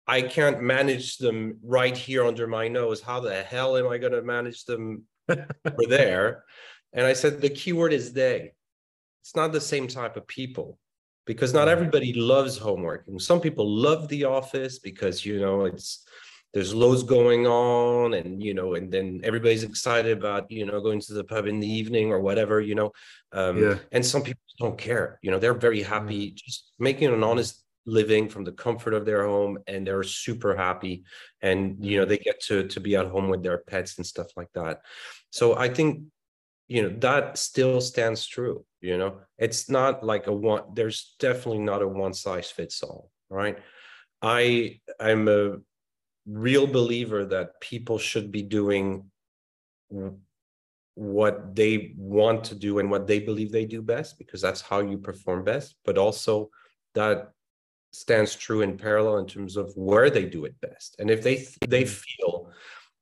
[0.08, 3.02] I can't manage them right here under my nose.
[3.02, 6.44] How the hell am I going to manage them over there?
[6.92, 8.52] And I said, the keyword is they.
[9.22, 10.78] It's not the same type of people
[11.26, 13.08] because not everybody loves homework.
[13.08, 16.06] And some people love the office because, you know, it's,
[16.54, 21.00] there's loads going on and, you know, and then everybody's excited about, you know, going
[21.00, 22.92] to the pub in the evening or whatever, you know.
[23.32, 23.76] Um, yeah.
[23.92, 26.36] And some people don't care, you know, they're very happy mm.
[26.36, 31.04] just making an honest living from the comfort of their home and they're super happy
[31.41, 32.10] and you know mm-hmm.
[32.10, 34.82] they get to to be at home with their pets and stuff like that.
[35.32, 36.04] So i think
[36.67, 39.22] you know that still stands true you know?
[39.38, 43.58] It's not like a one there's definitely not a one size fits all right?
[44.22, 45.58] I i'm a
[46.26, 49.10] real believer that people should be doing
[50.96, 54.80] what they want to do and what they believe they do best because that's how
[54.80, 56.50] you perform best but also
[56.96, 57.33] that
[57.93, 60.95] stands true in parallel in terms of where they do it best.
[60.99, 61.93] And if they they mm-hmm.
[61.93, 62.51] feel,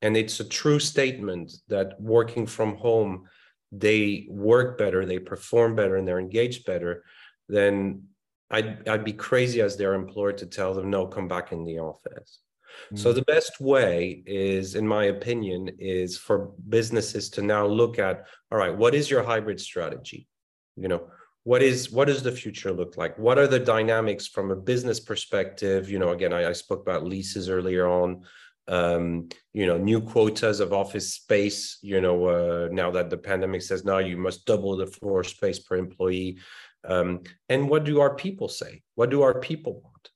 [0.02, 3.28] and it's a true statement that working from home,
[3.72, 7.04] they work better, they perform better, and they're engaged better,
[7.48, 8.04] then
[8.50, 11.80] I'd I'd be crazy as their employer to tell them no, come back in the
[11.80, 12.40] office.
[12.86, 12.98] Mm-hmm.
[12.98, 18.26] So the best way is, in my opinion, is for businesses to now look at,
[18.52, 20.28] all right, what is your hybrid strategy?
[20.76, 21.08] You know,
[21.44, 23.18] what is what does the future look like?
[23.18, 25.90] What are the dynamics from a business perspective?
[25.90, 28.24] You know again i, I spoke about leases earlier on.
[28.68, 33.64] Um, you know new quotas of office space you know uh, now that the pandemic
[33.64, 36.38] says now you must double the floor space per employee.
[36.84, 38.84] Um, and what do our people say?
[38.96, 40.10] What do our people want?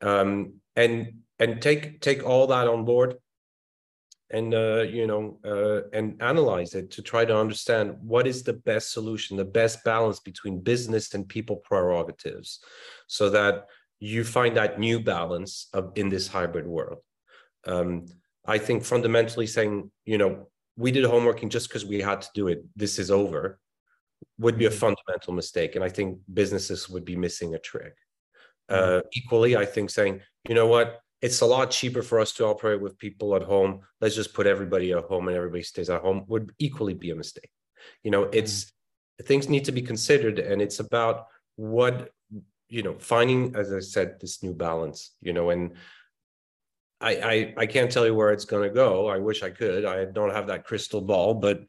[0.00, 3.16] Um, and and take take all that on board
[4.30, 8.52] and uh, you know uh, and analyze it to try to understand what is the
[8.52, 12.60] best solution the best balance between business and people prerogatives
[13.06, 13.66] so that
[14.00, 16.98] you find that new balance of in this hybrid world
[17.66, 18.06] um,
[18.46, 22.48] i think fundamentally saying you know we did homeworking just because we had to do
[22.48, 23.58] it this is over
[24.38, 24.78] would be a mm-hmm.
[24.78, 27.94] fundamental mistake and i think businesses would be missing a trick
[28.70, 28.98] mm-hmm.
[28.98, 32.44] uh, equally i think saying you know what it's a lot cheaper for us to
[32.44, 33.80] operate with people at home.
[33.98, 37.14] Let's just put everybody at home and everybody stays at home would equally be a
[37.14, 37.50] mistake.
[38.02, 39.24] You know, it's mm.
[39.24, 42.10] things need to be considered, and it's about what
[42.68, 45.12] you know, finding, as I said, this new balance.
[45.22, 45.72] You know, and
[47.00, 49.08] I, I, I can't tell you where it's going to go.
[49.08, 49.86] I wish I could.
[49.86, 51.62] I don't have that crystal ball, but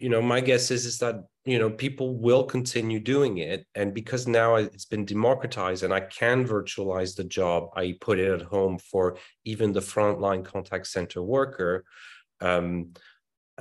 [0.00, 3.94] you know, my guess is is that you know people will continue doing it, and
[3.94, 8.42] because now it's been democratized and I can virtualize the job, I put it at
[8.42, 11.84] home for even the frontline contact center worker.
[12.40, 12.92] Um,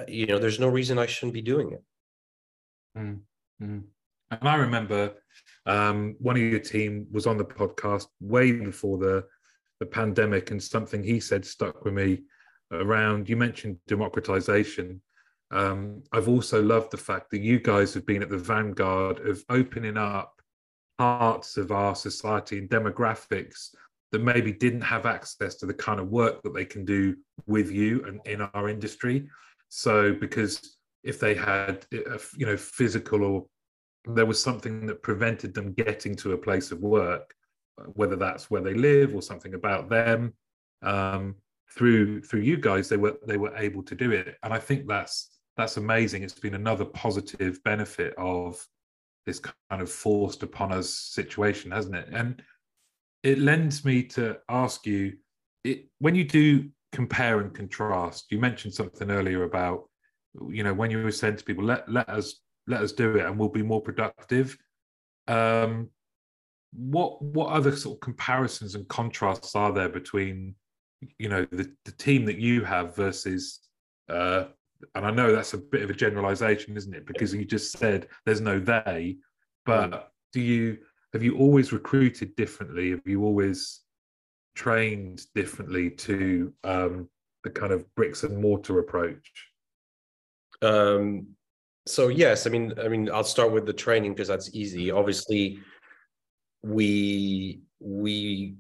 [0.08, 1.84] you know, there's no reason I shouldn't be doing it.
[2.98, 3.20] Mm,
[3.62, 3.84] mm.
[4.32, 5.14] And I remember
[5.66, 9.26] um, one of your team was on the podcast way before the
[9.80, 12.24] the pandemic, and something he said stuck with me
[12.72, 13.30] around.
[13.30, 15.02] You mentioned democratization.
[15.52, 19.44] Um, I've also loved the fact that you guys have been at the vanguard of
[19.50, 20.42] opening up
[20.98, 23.70] parts of our society and demographics
[24.12, 27.16] that maybe didn't have access to the kind of work that they can do
[27.48, 29.28] with you and in our industry.
[29.70, 33.46] So, because if they had, you know, physical or
[34.06, 37.34] there was something that prevented them getting to a place of work,
[37.94, 40.34] whether that's where they live or something about them.
[40.82, 41.36] Um,
[41.72, 44.88] through through you guys, they were they were able to do it, and I think
[44.88, 46.24] that's that's amazing.
[46.24, 48.66] It's been another positive benefit of
[49.26, 52.10] this kind of forced upon us situation, hasn't it?
[52.12, 52.42] And
[53.24, 55.14] it lends me to ask you,
[55.64, 59.90] it, when you do compare and contrast, you mentioned something earlier about,
[60.50, 63.26] you know, when you were saying to people, let let us let us do it,
[63.26, 64.58] and we'll be more productive.
[65.28, 65.90] Um,
[66.76, 70.56] what what other sort of comparisons and contrasts are there between
[71.18, 73.62] you know the, the team that you have versus
[74.10, 74.46] uh
[74.96, 77.06] and i know that's a bit of a generalization isn't it?
[77.06, 79.18] Because you just said there's no they
[79.66, 80.04] but mm.
[80.34, 80.78] do you
[81.14, 82.92] have you always recruited differently?
[82.92, 83.82] Have you always
[84.54, 87.10] trained differently to um
[87.44, 89.48] the kind of bricks and mortar approach?
[90.62, 91.28] Um
[91.88, 94.92] so yes i mean i mean i'll start with the training because that's easy.
[94.92, 95.60] Obviously
[96.64, 98.56] we we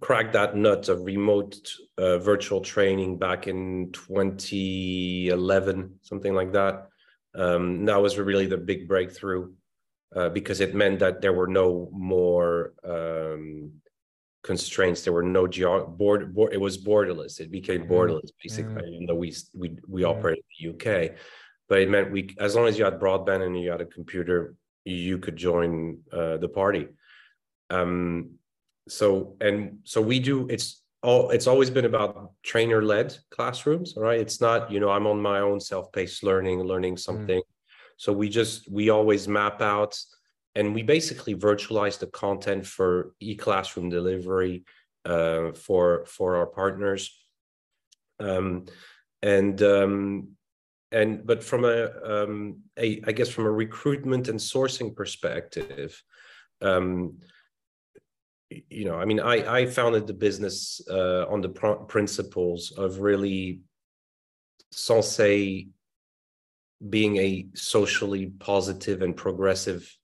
[0.00, 6.88] cracked that nut of remote uh, virtual training back in 2011 something like that
[7.34, 9.52] um, that was really the big breakthrough
[10.14, 13.70] uh, because it meant that there were no more um,
[14.42, 17.92] constraints there were no geo board, board it was borderless it became mm-hmm.
[17.92, 18.88] borderless basically mm.
[18.88, 20.08] even though we we we mm.
[20.08, 21.12] operate in the uk
[21.68, 24.54] but it meant we as long as you had broadband and you had a computer
[24.84, 26.88] you could join uh, the party
[27.70, 28.38] um,
[28.90, 34.20] so and so we do it's all it's always been about trainer led classrooms right
[34.20, 36.98] it's not you know i'm on my own self-paced learning learning mm.
[36.98, 37.52] something mm.
[37.96, 39.98] so we just we always map out
[40.54, 44.64] and we basically virtualize the content for e-classroom delivery
[45.04, 47.16] uh, for for our partners
[48.18, 48.64] um,
[49.22, 50.28] and um,
[50.90, 56.02] and but from a, um, a i guess from a recruitment and sourcing perspective
[56.60, 57.18] um,
[58.50, 63.00] you know, I mean, I I founded the business uh, on the pr- principles of
[63.00, 63.60] really
[64.72, 65.68] Sensée
[66.88, 69.94] being a socially positive and progressive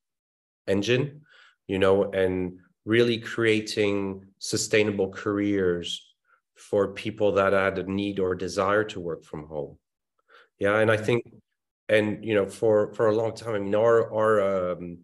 [0.66, 1.22] engine,
[1.68, 6.02] you know, and really creating sustainable careers
[6.57, 9.78] for people that had a need or desire to work from home.
[10.59, 11.24] Yeah, and I think,
[11.88, 14.98] and you know, for for a long time, I mean, our our um,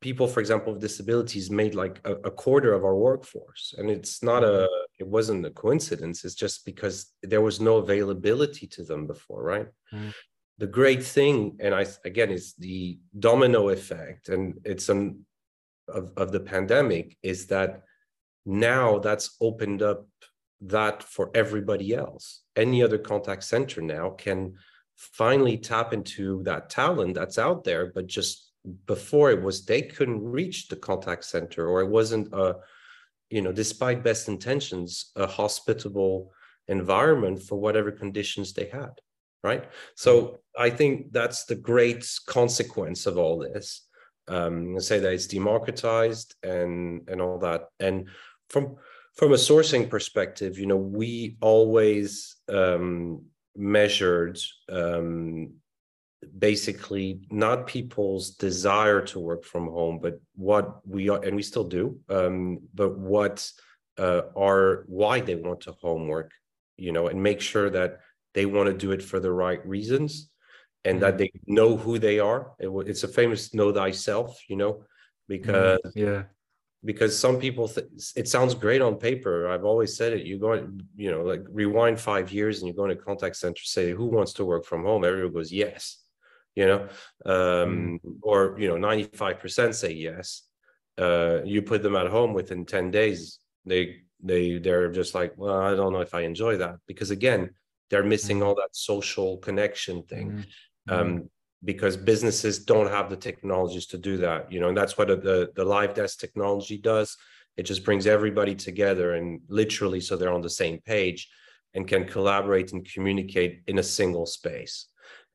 [0.00, 3.74] people, for example, with disabilities made like a, a, quarter of our workforce.
[3.76, 4.84] And it's not a, mm-hmm.
[5.00, 6.24] it wasn't a coincidence.
[6.24, 9.66] It's just because there was no availability to them before, right?
[9.92, 10.14] Mm.
[10.58, 15.24] The great thing, and I again, is the domino effect, and it's an
[15.88, 17.82] of, of the pandemic is that
[18.44, 20.06] now that's opened up
[20.60, 22.42] that for everybody else.
[22.56, 24.54] Any other contact center now can
[24.96, 28.47] finally tap into that talent that's out there, but just
[28.86, 32.56] before it was they couldn't reach the contact center or it wasn't a
[33.30, 36.32] you know despite best intentions a hospitable
[36.66, 38.92] environment for whatever conditions they had
[39.42, 40.62] right so mm-hmm.
[40.62, 43.86] i think that's the great consequence of all this
[44.28, 48.08] um say that it's democratized and and all that and
[48.50, 48.76] from
[49.14, 53.22] from a sourcing perspective you know we always um
[53.56, 54.38] measured
[54.70, 55.52] um
[56.38, 61.64] basically not people's desire to work from home, but what we are, and we still
[61.64, 63.50] do, um, but what
[63.98, 66.32] uh, are why they want to homework,
[66.76, 68.00] you know, and make sure that
[68.34, 70.30] they want to do it for the right reasons
[70.84, 71.02] and mm-hmm.
[71.02, 72.52] that they know who they are.
[72.58, 74.84] It, it's a famous know thyself, you know,
[75.28, 76.22] because mm, yeah.
[76.84, 79.48] Because some people, th- it sounds great on paper.
[79.48, 80.24] I've always said it.
[80.24, 80.52] You go,
[80.94, 84.32] you know, like rewind five years, and you go a contact center, say, "Who wants
[84.34, 85.98] to work from home?" Everyone goes, "Yes."
[86.58, 86.80] You know
[87.24, 88.18] um, mm.
[88.22, 90.42] or you know 95% say yes
[90.98, 93.82] uh, you put them at home within 10 days they
[94.30, 97.50] they they're just like well i don't know if i enjoy that because again
[97.88, 98.44] they're missing mm.
[98.44, 100.92] all that social connection thing mm-hmm.
[100.92, 101.30] um,
[101.64, 105.50] because businesses don't have the technologies to do that you know and that's what the
[105.54, 107.16] the live desk technology does
[107.56, 111.28] it just brings everybody together and literally so they're on the same page
[111.74, 114.86] and can collaborate and communicate in a single space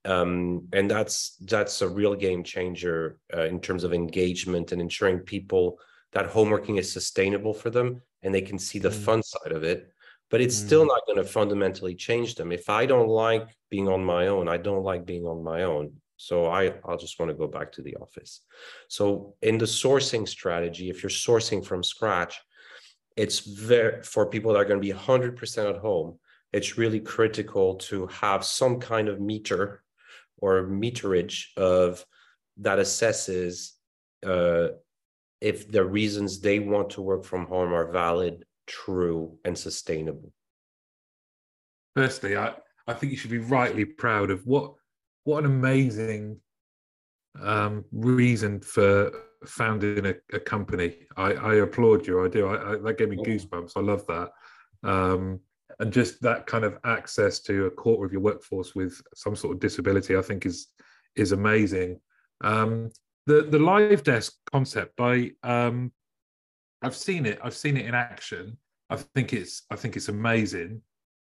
[0.05, 5.19] um, and that's that's a real game changer uh, in terms of engagement and ensuring
[5.19, 5.79] people
[6.11, 9.05] that homeworking is sustainable for them and they can see the mm.
[9.05, 9.89] fun side of it
[10.29, 10.65] but it's mm.
[10.65, 14.47] still not going to fundamentally change them if i don't like being on my own
[14.47, 17.71] i don't like being on my own so i i'll just want to go back
[17.71, 18.41] to the office
[18.89, 22.41] so in the sourcing strategy if you're sourcing from scratch
[23.15, 26.19] it's very for people that are going to be 100% at home
[26.51, 29.82] it's really critical to have some kind of meter
[30.43, 32.05] or meterage of
[32.57, 33.69] that assesses
[34.25, 34.67] uh,
[35.39, 40.33] if the reasons they want to work from home are valid, true, and sustainable?
[41.95, 42.55] Firstly, I,
[42.87, 44.73] I think you should be rightly proud of what
[45.23, 46.41] what an amazing
[47.41, 49.11] um, reason for
[49.45, 50.97] founding a, a company.
[51.15, 52.25] I, I, applaud you.
[52.25, 52.47] I do.
[52.47, 53.77] I, I, that gave me goosebumps.
[53.77, 54.29] I love that.
[54.83, 55.39] Um,
[55.79, 59.55] and just that kind of access to a quarter of your workforce with some sort
[59.55, 60.67] of disability, I think is
[61.15, 61.99] is amazing.
[62.43, 62.89] Um,
[63.25, 65.91] the the live desk concept i um
[66.81, 68.57] i've seen it i've seen it in action
[68.89, 70.81] i think it's i think it's amazing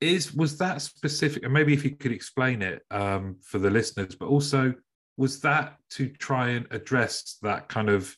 [0.01, 4.15] is was that specific and maybe if you could explain it um for the listeners
[4.15, 4.73] but also
[5.17, 8.15] was that to try and address that kind of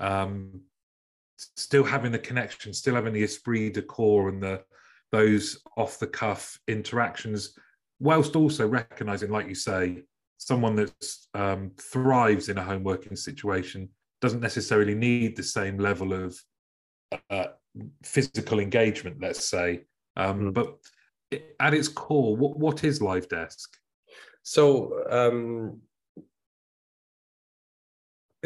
[0.00, 0.60] um
[1.38, 4.62] still having the connection still having the esprit de corps and the
[5.12, 7.58] those off the cuff interactions
[8.00, 10.02] whilst also recognizing like you say
[10.38, 10.92] someone that
[11.34, 13.88] um, thrives in a home working situation
[14.20, 16.38] doesn't necessarily need the same level of
[17.30, 17.46] uh,
[18.02, 19.82] physical engagement, let's say.
[20.16, 20.54] Um, mm.
[20.54, 20.76] But
[21.60, 23.76] at its core, what, what is Live Desk?
[24.42, 25.80] So um,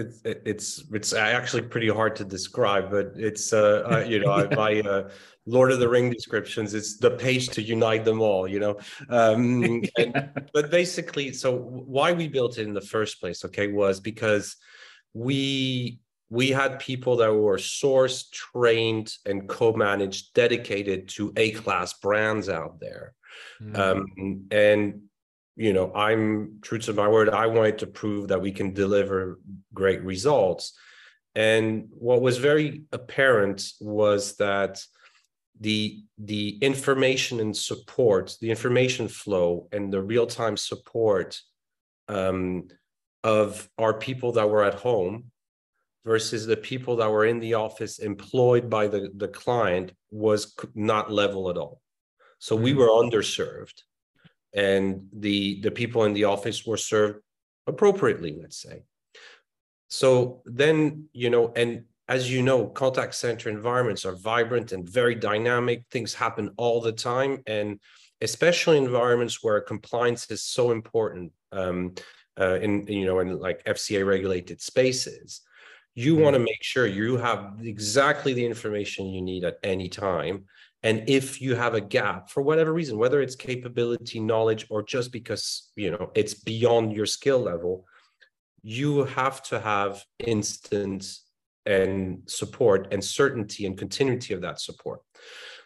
[0.01, 4.81] it's it's it's actually pretty hard to describe, but it's uh, uh you know my
[4.81, 5.11] uh,
[5.47, 6.75] Lord of the Ring descriptions.
[6.75, 8.79] It's the page to unite them all, you know.
[9.09, 14.01] Um, and, but basically, so why we built it in the first place, okay, was
[14.01, 14.57] because
[15.13, 22.49] we we had people that were sourced, trained, and co-managed, dedicated to A class brands
[22.49, 23.15] out there,
[23.61, 23.77] mm.
[23.77, 25.03] um, and
[25.61, 27.29] you know, I'm true to my word.
[27.29, 29.39] I wanted to prove that we can deliver
[29.75, 30.73] great results.
[31.35, 34.83] And what was very apparent was that
[35.61, 41.39] the the information and support, the information flow and the real-time support
[42.09, 42.69] um,
[43.23, 45.25] of our people that were at home
[46.07, 51.13] versus the people that were in the office employed by the, the client was not
[51.13, 51.83] level at all.
[52.39, 52.81] So we mm-hmm.
[52.81, 53.83] were underserved
[54.53, 57.21] and the the people in the office were served
[57.67, 58.83] appropriately let's say.
[59.89, 65.15] So then you know and as you know contact center environments are vibrant and very
[65.15, 65.85] dynamic.
[65.91, 67.79] Things happen all the time and
[68.21, 71.95] especially environments where compliance is so important um,
[72.39, 75.43] uh, in you know in like fca regulated spaces.
[75.95, 76.23] You mm-hmm.
[76.23, 80.45] want to make sure you have exactly the information you need at any time
[80.83, 85.13] and if you have a gap for whatever reason whether it's capability knowledge or just
[85.13, 87.85] because you know it's beyond your skill level
[88.63, 91.07] you have to have instant
[91.67, 95.01] and support and certainty and continuity of that support.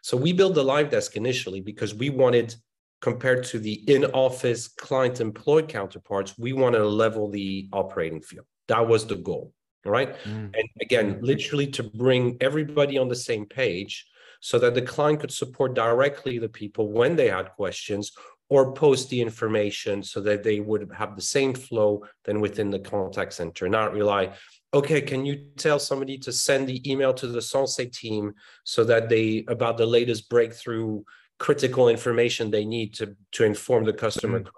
[0.02, 2.54] So we built the live desk initially because we wanted
[3.00, 8.46] compared to the in-office client employed counterparts we wanted to level the operating field.
[8.68, 9.52] That was the goal
[9.86, 10.16] right?
[10.24, 10.56] Mm.
[10.56, 14.06] and again literally to bring everybody on the same page
[14.44, 18.12] so that the client could support directly the people when they had questions
[18.50, 22.78] or post the information so that they would have the same flow than within the
[22.78, 24.30] contact center, not rely,
[24.74, 28.34] okay, can you tell somebody to send the email to the Sensée team
[28.64, 31.02] so that they about the latest breakthrough
[31.38, 34.48] critical information they need to to inform the customer, mm-hmm.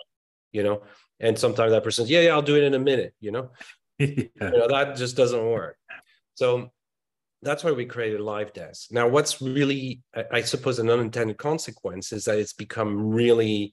[0.50, 0.82] you know?
[1.20, 3.50] And sometimes that person's, yeah, yeah, I'll do it in a minute, you know?
[4.00, 4.24] yeah.
[4.40, 5.76] You know, that just doesn't work.
[6.34, 6.72] So
[7.42, 10.00] that's why we created live desk now what's really
[10.32, 13.72] i suppose an unintended consequence is that it's become really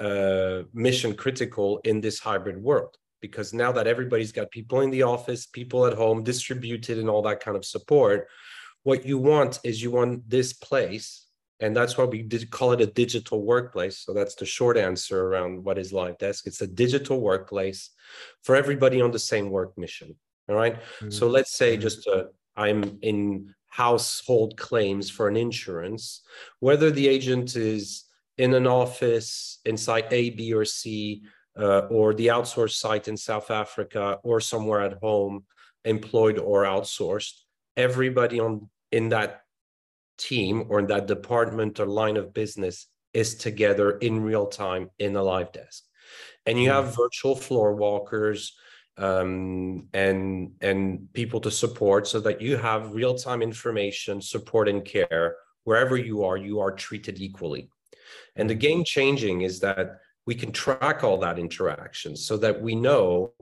[0.00, 5.02] uh, mission critical in this hybrid world because now that everybody's got people in the
[5.02, 8.28] office people at home distributed and all that kind of support
[8.82, 11.26] what you want is you want this place
[11.60, 15.26] and that's why we did call it a digital workplace so that's the short answer
[15.26, 17.90] around what is live desk it's a digital workplace
[18.42, 20.16] for everybody on the same work mission
[20.48, 20.76] all right?
[20.76, 21.10] mm-hmm.
[21.10, 21.82] so let's say mm-hmm.
[21.82, 26.22] just to I'm in household claims for an insurance,
[26.60, 28.04] whether the agent is
[28.38, 31.22] in an office in site A, B, or C,
[31.58, 35.44] uh, or the outsourced site in South Africa, or somewhere at home,
[35.84, 37.32] employed or outsourced,
[37.76, 39.42] everybody on in that
[40.18, 45.16] team or in that department or line of business is together in real time in
[45.16, 45.84] a live desk.
[46.46, 48.54] And you have virtual floor walkers
[48.98, 54.84] um, and and people to support so that you have real time information, support, and
[54.84, 56.36] care wherever you are.
[56.36, 57.70] You are treated equally.
[58.36, 62.74] And the game changing is that we can track all that interaction so that we
[62.74, 63.32] know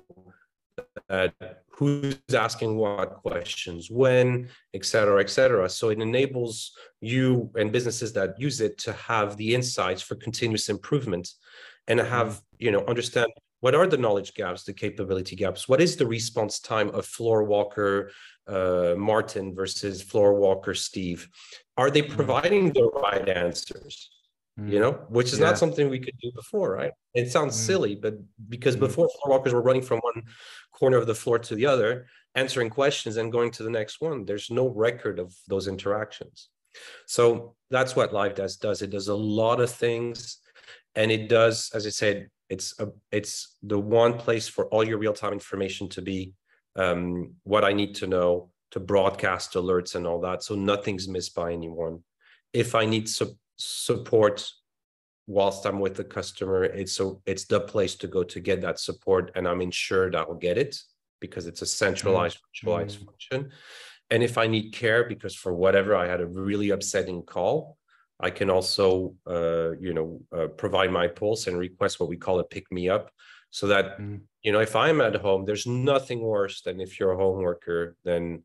[1.08, 1.34] that
[1.68, 5.68] who's asking what questions, when, et cetera, et cetera.
[5.68, 10.68] So it enables you and businesses that use it to have the insights for continuous
[10.68, 11.30] improvement
[11.86, 13.28] and have, you know, understand
[13.60, 15.68] what are the knowledge gaps, the capability gaps?
[15.68, 18.10] What is the response time of floor walker
[18.46, 21.28] uh, Martin versus floor walker Steve?
[21.76, 22.10] Are they mm.
[22.10, 24.10] providing the right answers?
[24.58, 24.72] Mm.
[24.72, 25.46] You know, which is yeah.
[25.46, 26.92] not something we could do before, right?
[27.14, 27.66] It sounds mm.
[27.66, 28.14] silly, but
[28.48, 28.80] because mm.
[28.80, 30.22] before floor walkers were running from one
[30.72, 34.24] corner of the floor to the other, answering questions and going to the next one,
[34.24, 36.48] there's no record of those interactions.
[37.06, 38.80] So that's what Live Desk does.
[38.82, 40.38] It does a lot of things,
[40.94, 44.98] and it does, as I said, it's a it's the one place for all your
[44.98, 46.34] real-time information to be
[46.76, 51.34] um, what i need to know to broadcast alerts and all that so nothing's missed
[51.34, 52.00] by anyone
[52.52, 54.46] if i need su- support
[55.26, 58.78] whilst i'm with the customer it's so it's the place to go to get that
[58.78, 60.76] support and i'm ensured i'll get it
[61.20, 62.68] because it's a centralized mm-hmm.
[62.68, 63.06] virtualized mm-hmm.
[63.06, 63.50] function
[64.10, 67.78] and if i need care because for whatever i had a really upsetting call
[68.22, 72.40] I can also, uh, you know, uh, provide my pulse and request what we call
[72.40, 73.10] a pick me up,
[73.50, 74.20] so that mm.
[74.42, 77.96] you know if I'm at home, there's nothing worse than if you're a home worker
[78.04, 78.42] than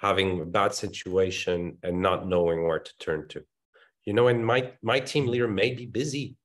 [0.00, 3.42] having a bad situation and not knowing where to turn to.
[4.04, 6.36] You know, and my my team leader may be busy,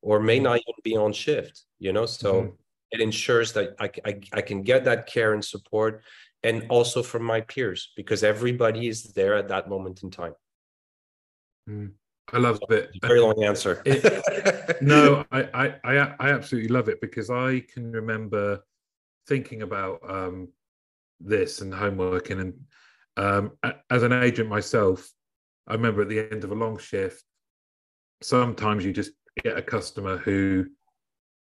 [0.00, 0.42] or may mm.
[0.42, 1.62] not even be on shift.
[1.78, 2.52] You know, so mm.
[2.92, 6.02] it ensures that I, I I can get that care and support,
[6.42, 10.34] and also from my peers because everybody is there at that moment in time.
[11.68, 11.92] Mm.
[12.32, 12.90] I love it.
[13.02, 13.82] Very long answer.
[13.84, 18.64] it, no, I, I, I absolutely love it because I can remember
[19.26, 20.48] thinking about um,
[21.20, 22.54] this and homeworking, and
[23.16, 23.52] um,
[23.90, 25.10] as an agent myself,
[25.66, 27.24] I remember at the end of a long shift,
[28.22, 29.12] sometimes you just
[29.42, 30.66] get a customer who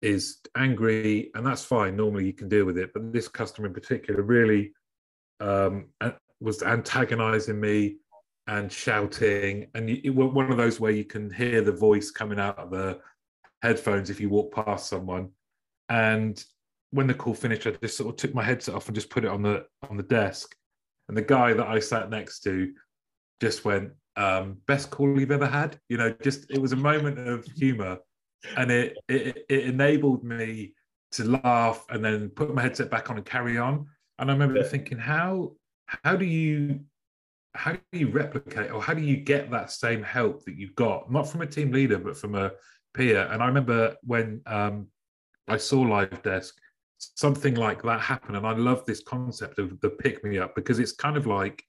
[0.02, 1.96] is angry, and that's fine.
[1.96, 4.74] Normally, you can deal with it, but this customer in particular really
[5.40, 5.88] um,
[6.40, 7.98] was antagonizing me
[8.48, 12.60] and shouting, and you, one of those where you can hear the voice coming out
[12.60, 13.00] of the
[13.62, 15.30] headphones if you walk past someone.
[15.90, 16.44] And
[16.92, 19.26] when the call finished, I just sort of took my headset off and just put
[19.26, 20.56] it on the on the desk.
[21.08, 22.72] And the guy that I sat next to
[23.42, 27.20] just went, um, "Best call you've ever had." You know, just it was a moment
[27.20, 27.98] of humour,
[28.58, 30.74] and it, it it enabled me
[31.14, 33.88] to laugh and then put my headset back on and carry on.
[34.20, 34.68] And I remember yeah.
[34.68, 35.54] thinking, how
[35.88, 36.82] how do you
[37.56, 41.12] how do you replicate or how do you get that same help that you've got?
[41.12, 42.52] Not from a team leader but from a
[42.94, 43.28] peer.
[43.32, 44.88] And i remember when um,
[45.48, 46.56] i saw live desk
[46.98, 50.80] something like that happen and i love this concept of the pick me up because
[50.80, 51.62] it's kind of like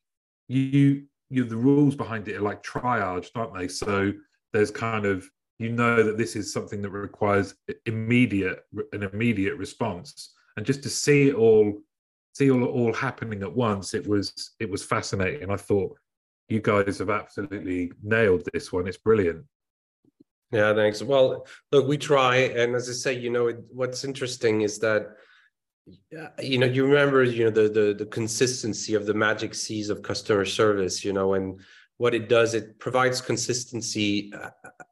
[0.49, 3.69] you you the rules behind it are like triage aren't they?
[3.69, 4.13] So
[4.53, 5.29] there's kind of
[5.59, 7.55] you know that this is something that requires
[7.87, 8.61] immediate
[8.93, 10.35] an immediate response.
[10.57, 11.81] And just to see it all
[12.37, 15.51] see all, all happening at once it was it was fascinating.
[15.51, 15.97] I thought
[16.49, 18.87] you guys have absolutely nailed this one.
[18.87, 19.45] It's brilliant.
[20.53, 21.03] Yeah thanks.
[21.03, 25.17] Well look we try and as i say you know it, what's interesting is that
[26.43, 30.03] you know you remember you know the, the the consistency of the magic C's of
[30.03, 31.61] customer service you know and
[31.99, 34.51] what it does it provides consistency uh,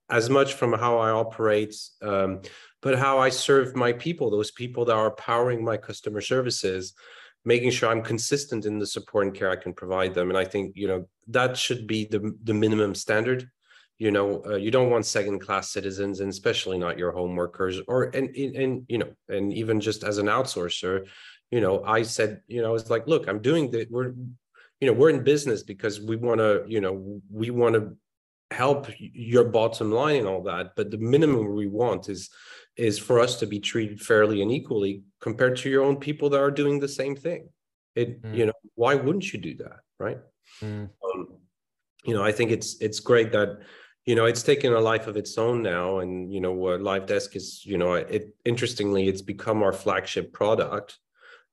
[0.08, 2.40] as much from how i operate um,
[2.80, 6.94] but how i serve my people those people that are powering my customer services
[7.44, 10.30] making sure I'm consistent in the support and care I can provide them.
[10.30, 13.50] And I think you know that should be the the minimum standard.
[13.98, 17.80] You know, uh, you don't want second class citizens, and especially not your home workers,
[17.86, 21.06] or and and you know, and even just as an outsourcer,
[21.50, 24.12] you know, I said, you know, I was like, look, I'm doing the we're,
[24.80, 27.96] you know, we're in business because we want to, you know, we want to
[28.50, 32.30] help your bottom line and all that, but the minimum we want is
[32.76, 36.40] is for us to be treated fairly and equally compared to your own people that
[36.40, 37.48] are doing the same thing
[37.94, 38.36] it mm.
[38.36, 40.18] you know why wouldn't you do that right
[40.60, 40.88] mm.
[41.04, 41.28] um,
[42.04, 43.60] you know i think it's it's great that
[44.04, 47.06] you know it's taken a life of its own now and you know uh, live
[47.06, 50.98] desk is you know it interestingly it's become our flagship product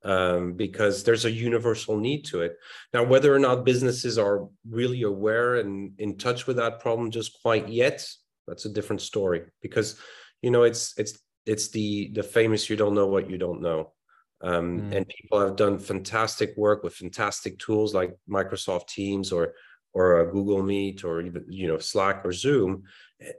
[0.03, 2.57] um, because there's a universal need to it.
[2.93, 7.39] Now, whether or not businesses are really aware and in touch with that problem just
[7.41, 8.05] quite yet,
[8.47, 9.43] that's a different story.
[9.61, 9.99] Because
[10.41, 13.93] you know, it's it's it's the the famous "you don't know what you don't know,"
[14.41, 14.95] um, mm.
[14.95, 19.53] and people have done fantastic work with fantastic tools like Microsoft Teams or
[19.93, 22.83] or Google Meet or even you know Slack or Zoom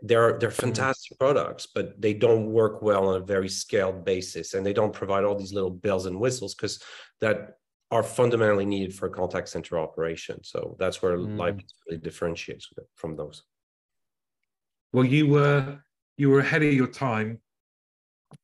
[0.03, 0.67] they're they're mm-hmm.
[0.67, 4.93] fantastic products but they don't work well on a very scaled basis and they don't
[4.93, 6.83] provide all these little bells and whistles because
[7.21, 7.57] that
[7.91, 11.39] are fundamentally needed for contact center operation so that's where mm.
[11.39, 13.43] live really differentiates from those
[14.93, 15.79] well you were
[16.17, 17.41] you were ahead of your time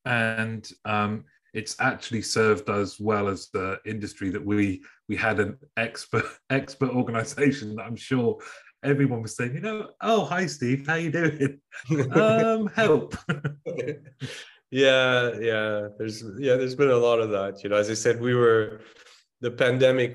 [0.04, 1.24] and um,
[1.54, 6.90] it's actually served us well as the industry that we we had an expert expert
[6.90, 8.38] organization that i'm sure
[8.82, 11.60] everyone was saying, you know, oh hi Steve, how you doing?
[12.12, 13.16] um, help.
[14.70, 15.88] yeah, yeah.
[15.98, 17.62] There's yeah, there's been a lot of that.
[17.62, 18.80] You know, as I said, we were
[19.40, 20.14] the pandemic,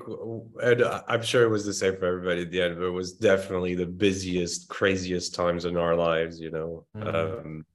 [0.62, 3.14] and I'm sure it was the same for everybody at the end, but it was
[3.14, 6.86] definitely the busiest, craziest times in our lives, you know.
[6.96, 7.14] Mm.
[7.14, 7.66] Um,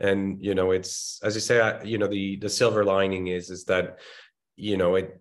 [0.00, 3.48] and you know, it's as you say, I, you know, the the silver lining is
[3.48, 3.98] is that,
[4.56, 5.20] you know, it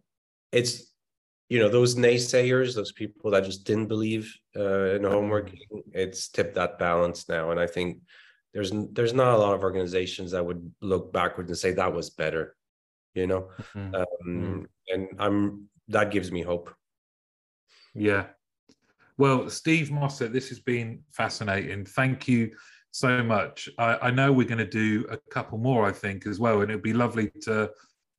[0.52, 0.92] it's
[1.50, 5.60] you know those naysayers those people that just didn't believe uh, in home working
[5.92, 7.52] it's tipped that balance now.
[7.52, 8.02] And i think
[8.54, 12.10] there's there's not a lot of organizations that would look backward and say that was
[12.10, 12.56] better
[13.14, 13.50] you know?
[13.74, 13.96] Mm-hmm.
[13.96, 14.64] Um, mm-hmm.
[14.90, 16.74] and i'm that gives me hope.
[17.94, 18.26] Yeah.
[19.18, 21.86] Well steve mossett this has been fascinating.
[21.86, 22.52] Thank you
[22.92, 23.70] so much.
[23.78, 26.72] I, I know we're going to do a couple more i think as well and
[26.72, 27.70] it'd be lovely to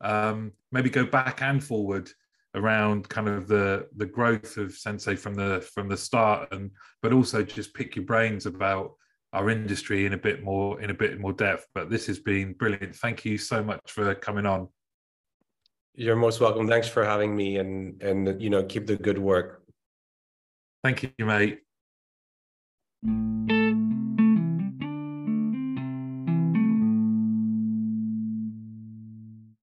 [0.03, 2.11] um, maybe go back and forward
[2.57, 6.71] around kind of the the growth of Sensée from the from the start, and
[7.03, 8.95] but also just pick your brains about
[9.33, 11.67] our industry in a bit more in a bit more depth.
[11.75, 12.97] But this has been brilliant.
[12.97, 14.69] Thank you so much for coming on.
[15.95, 16.67] You're most welcome.
[16.67, 19.63] Thanks for having me, and and you know keep the good work.
[20.83, 21.61] Thank you, mate.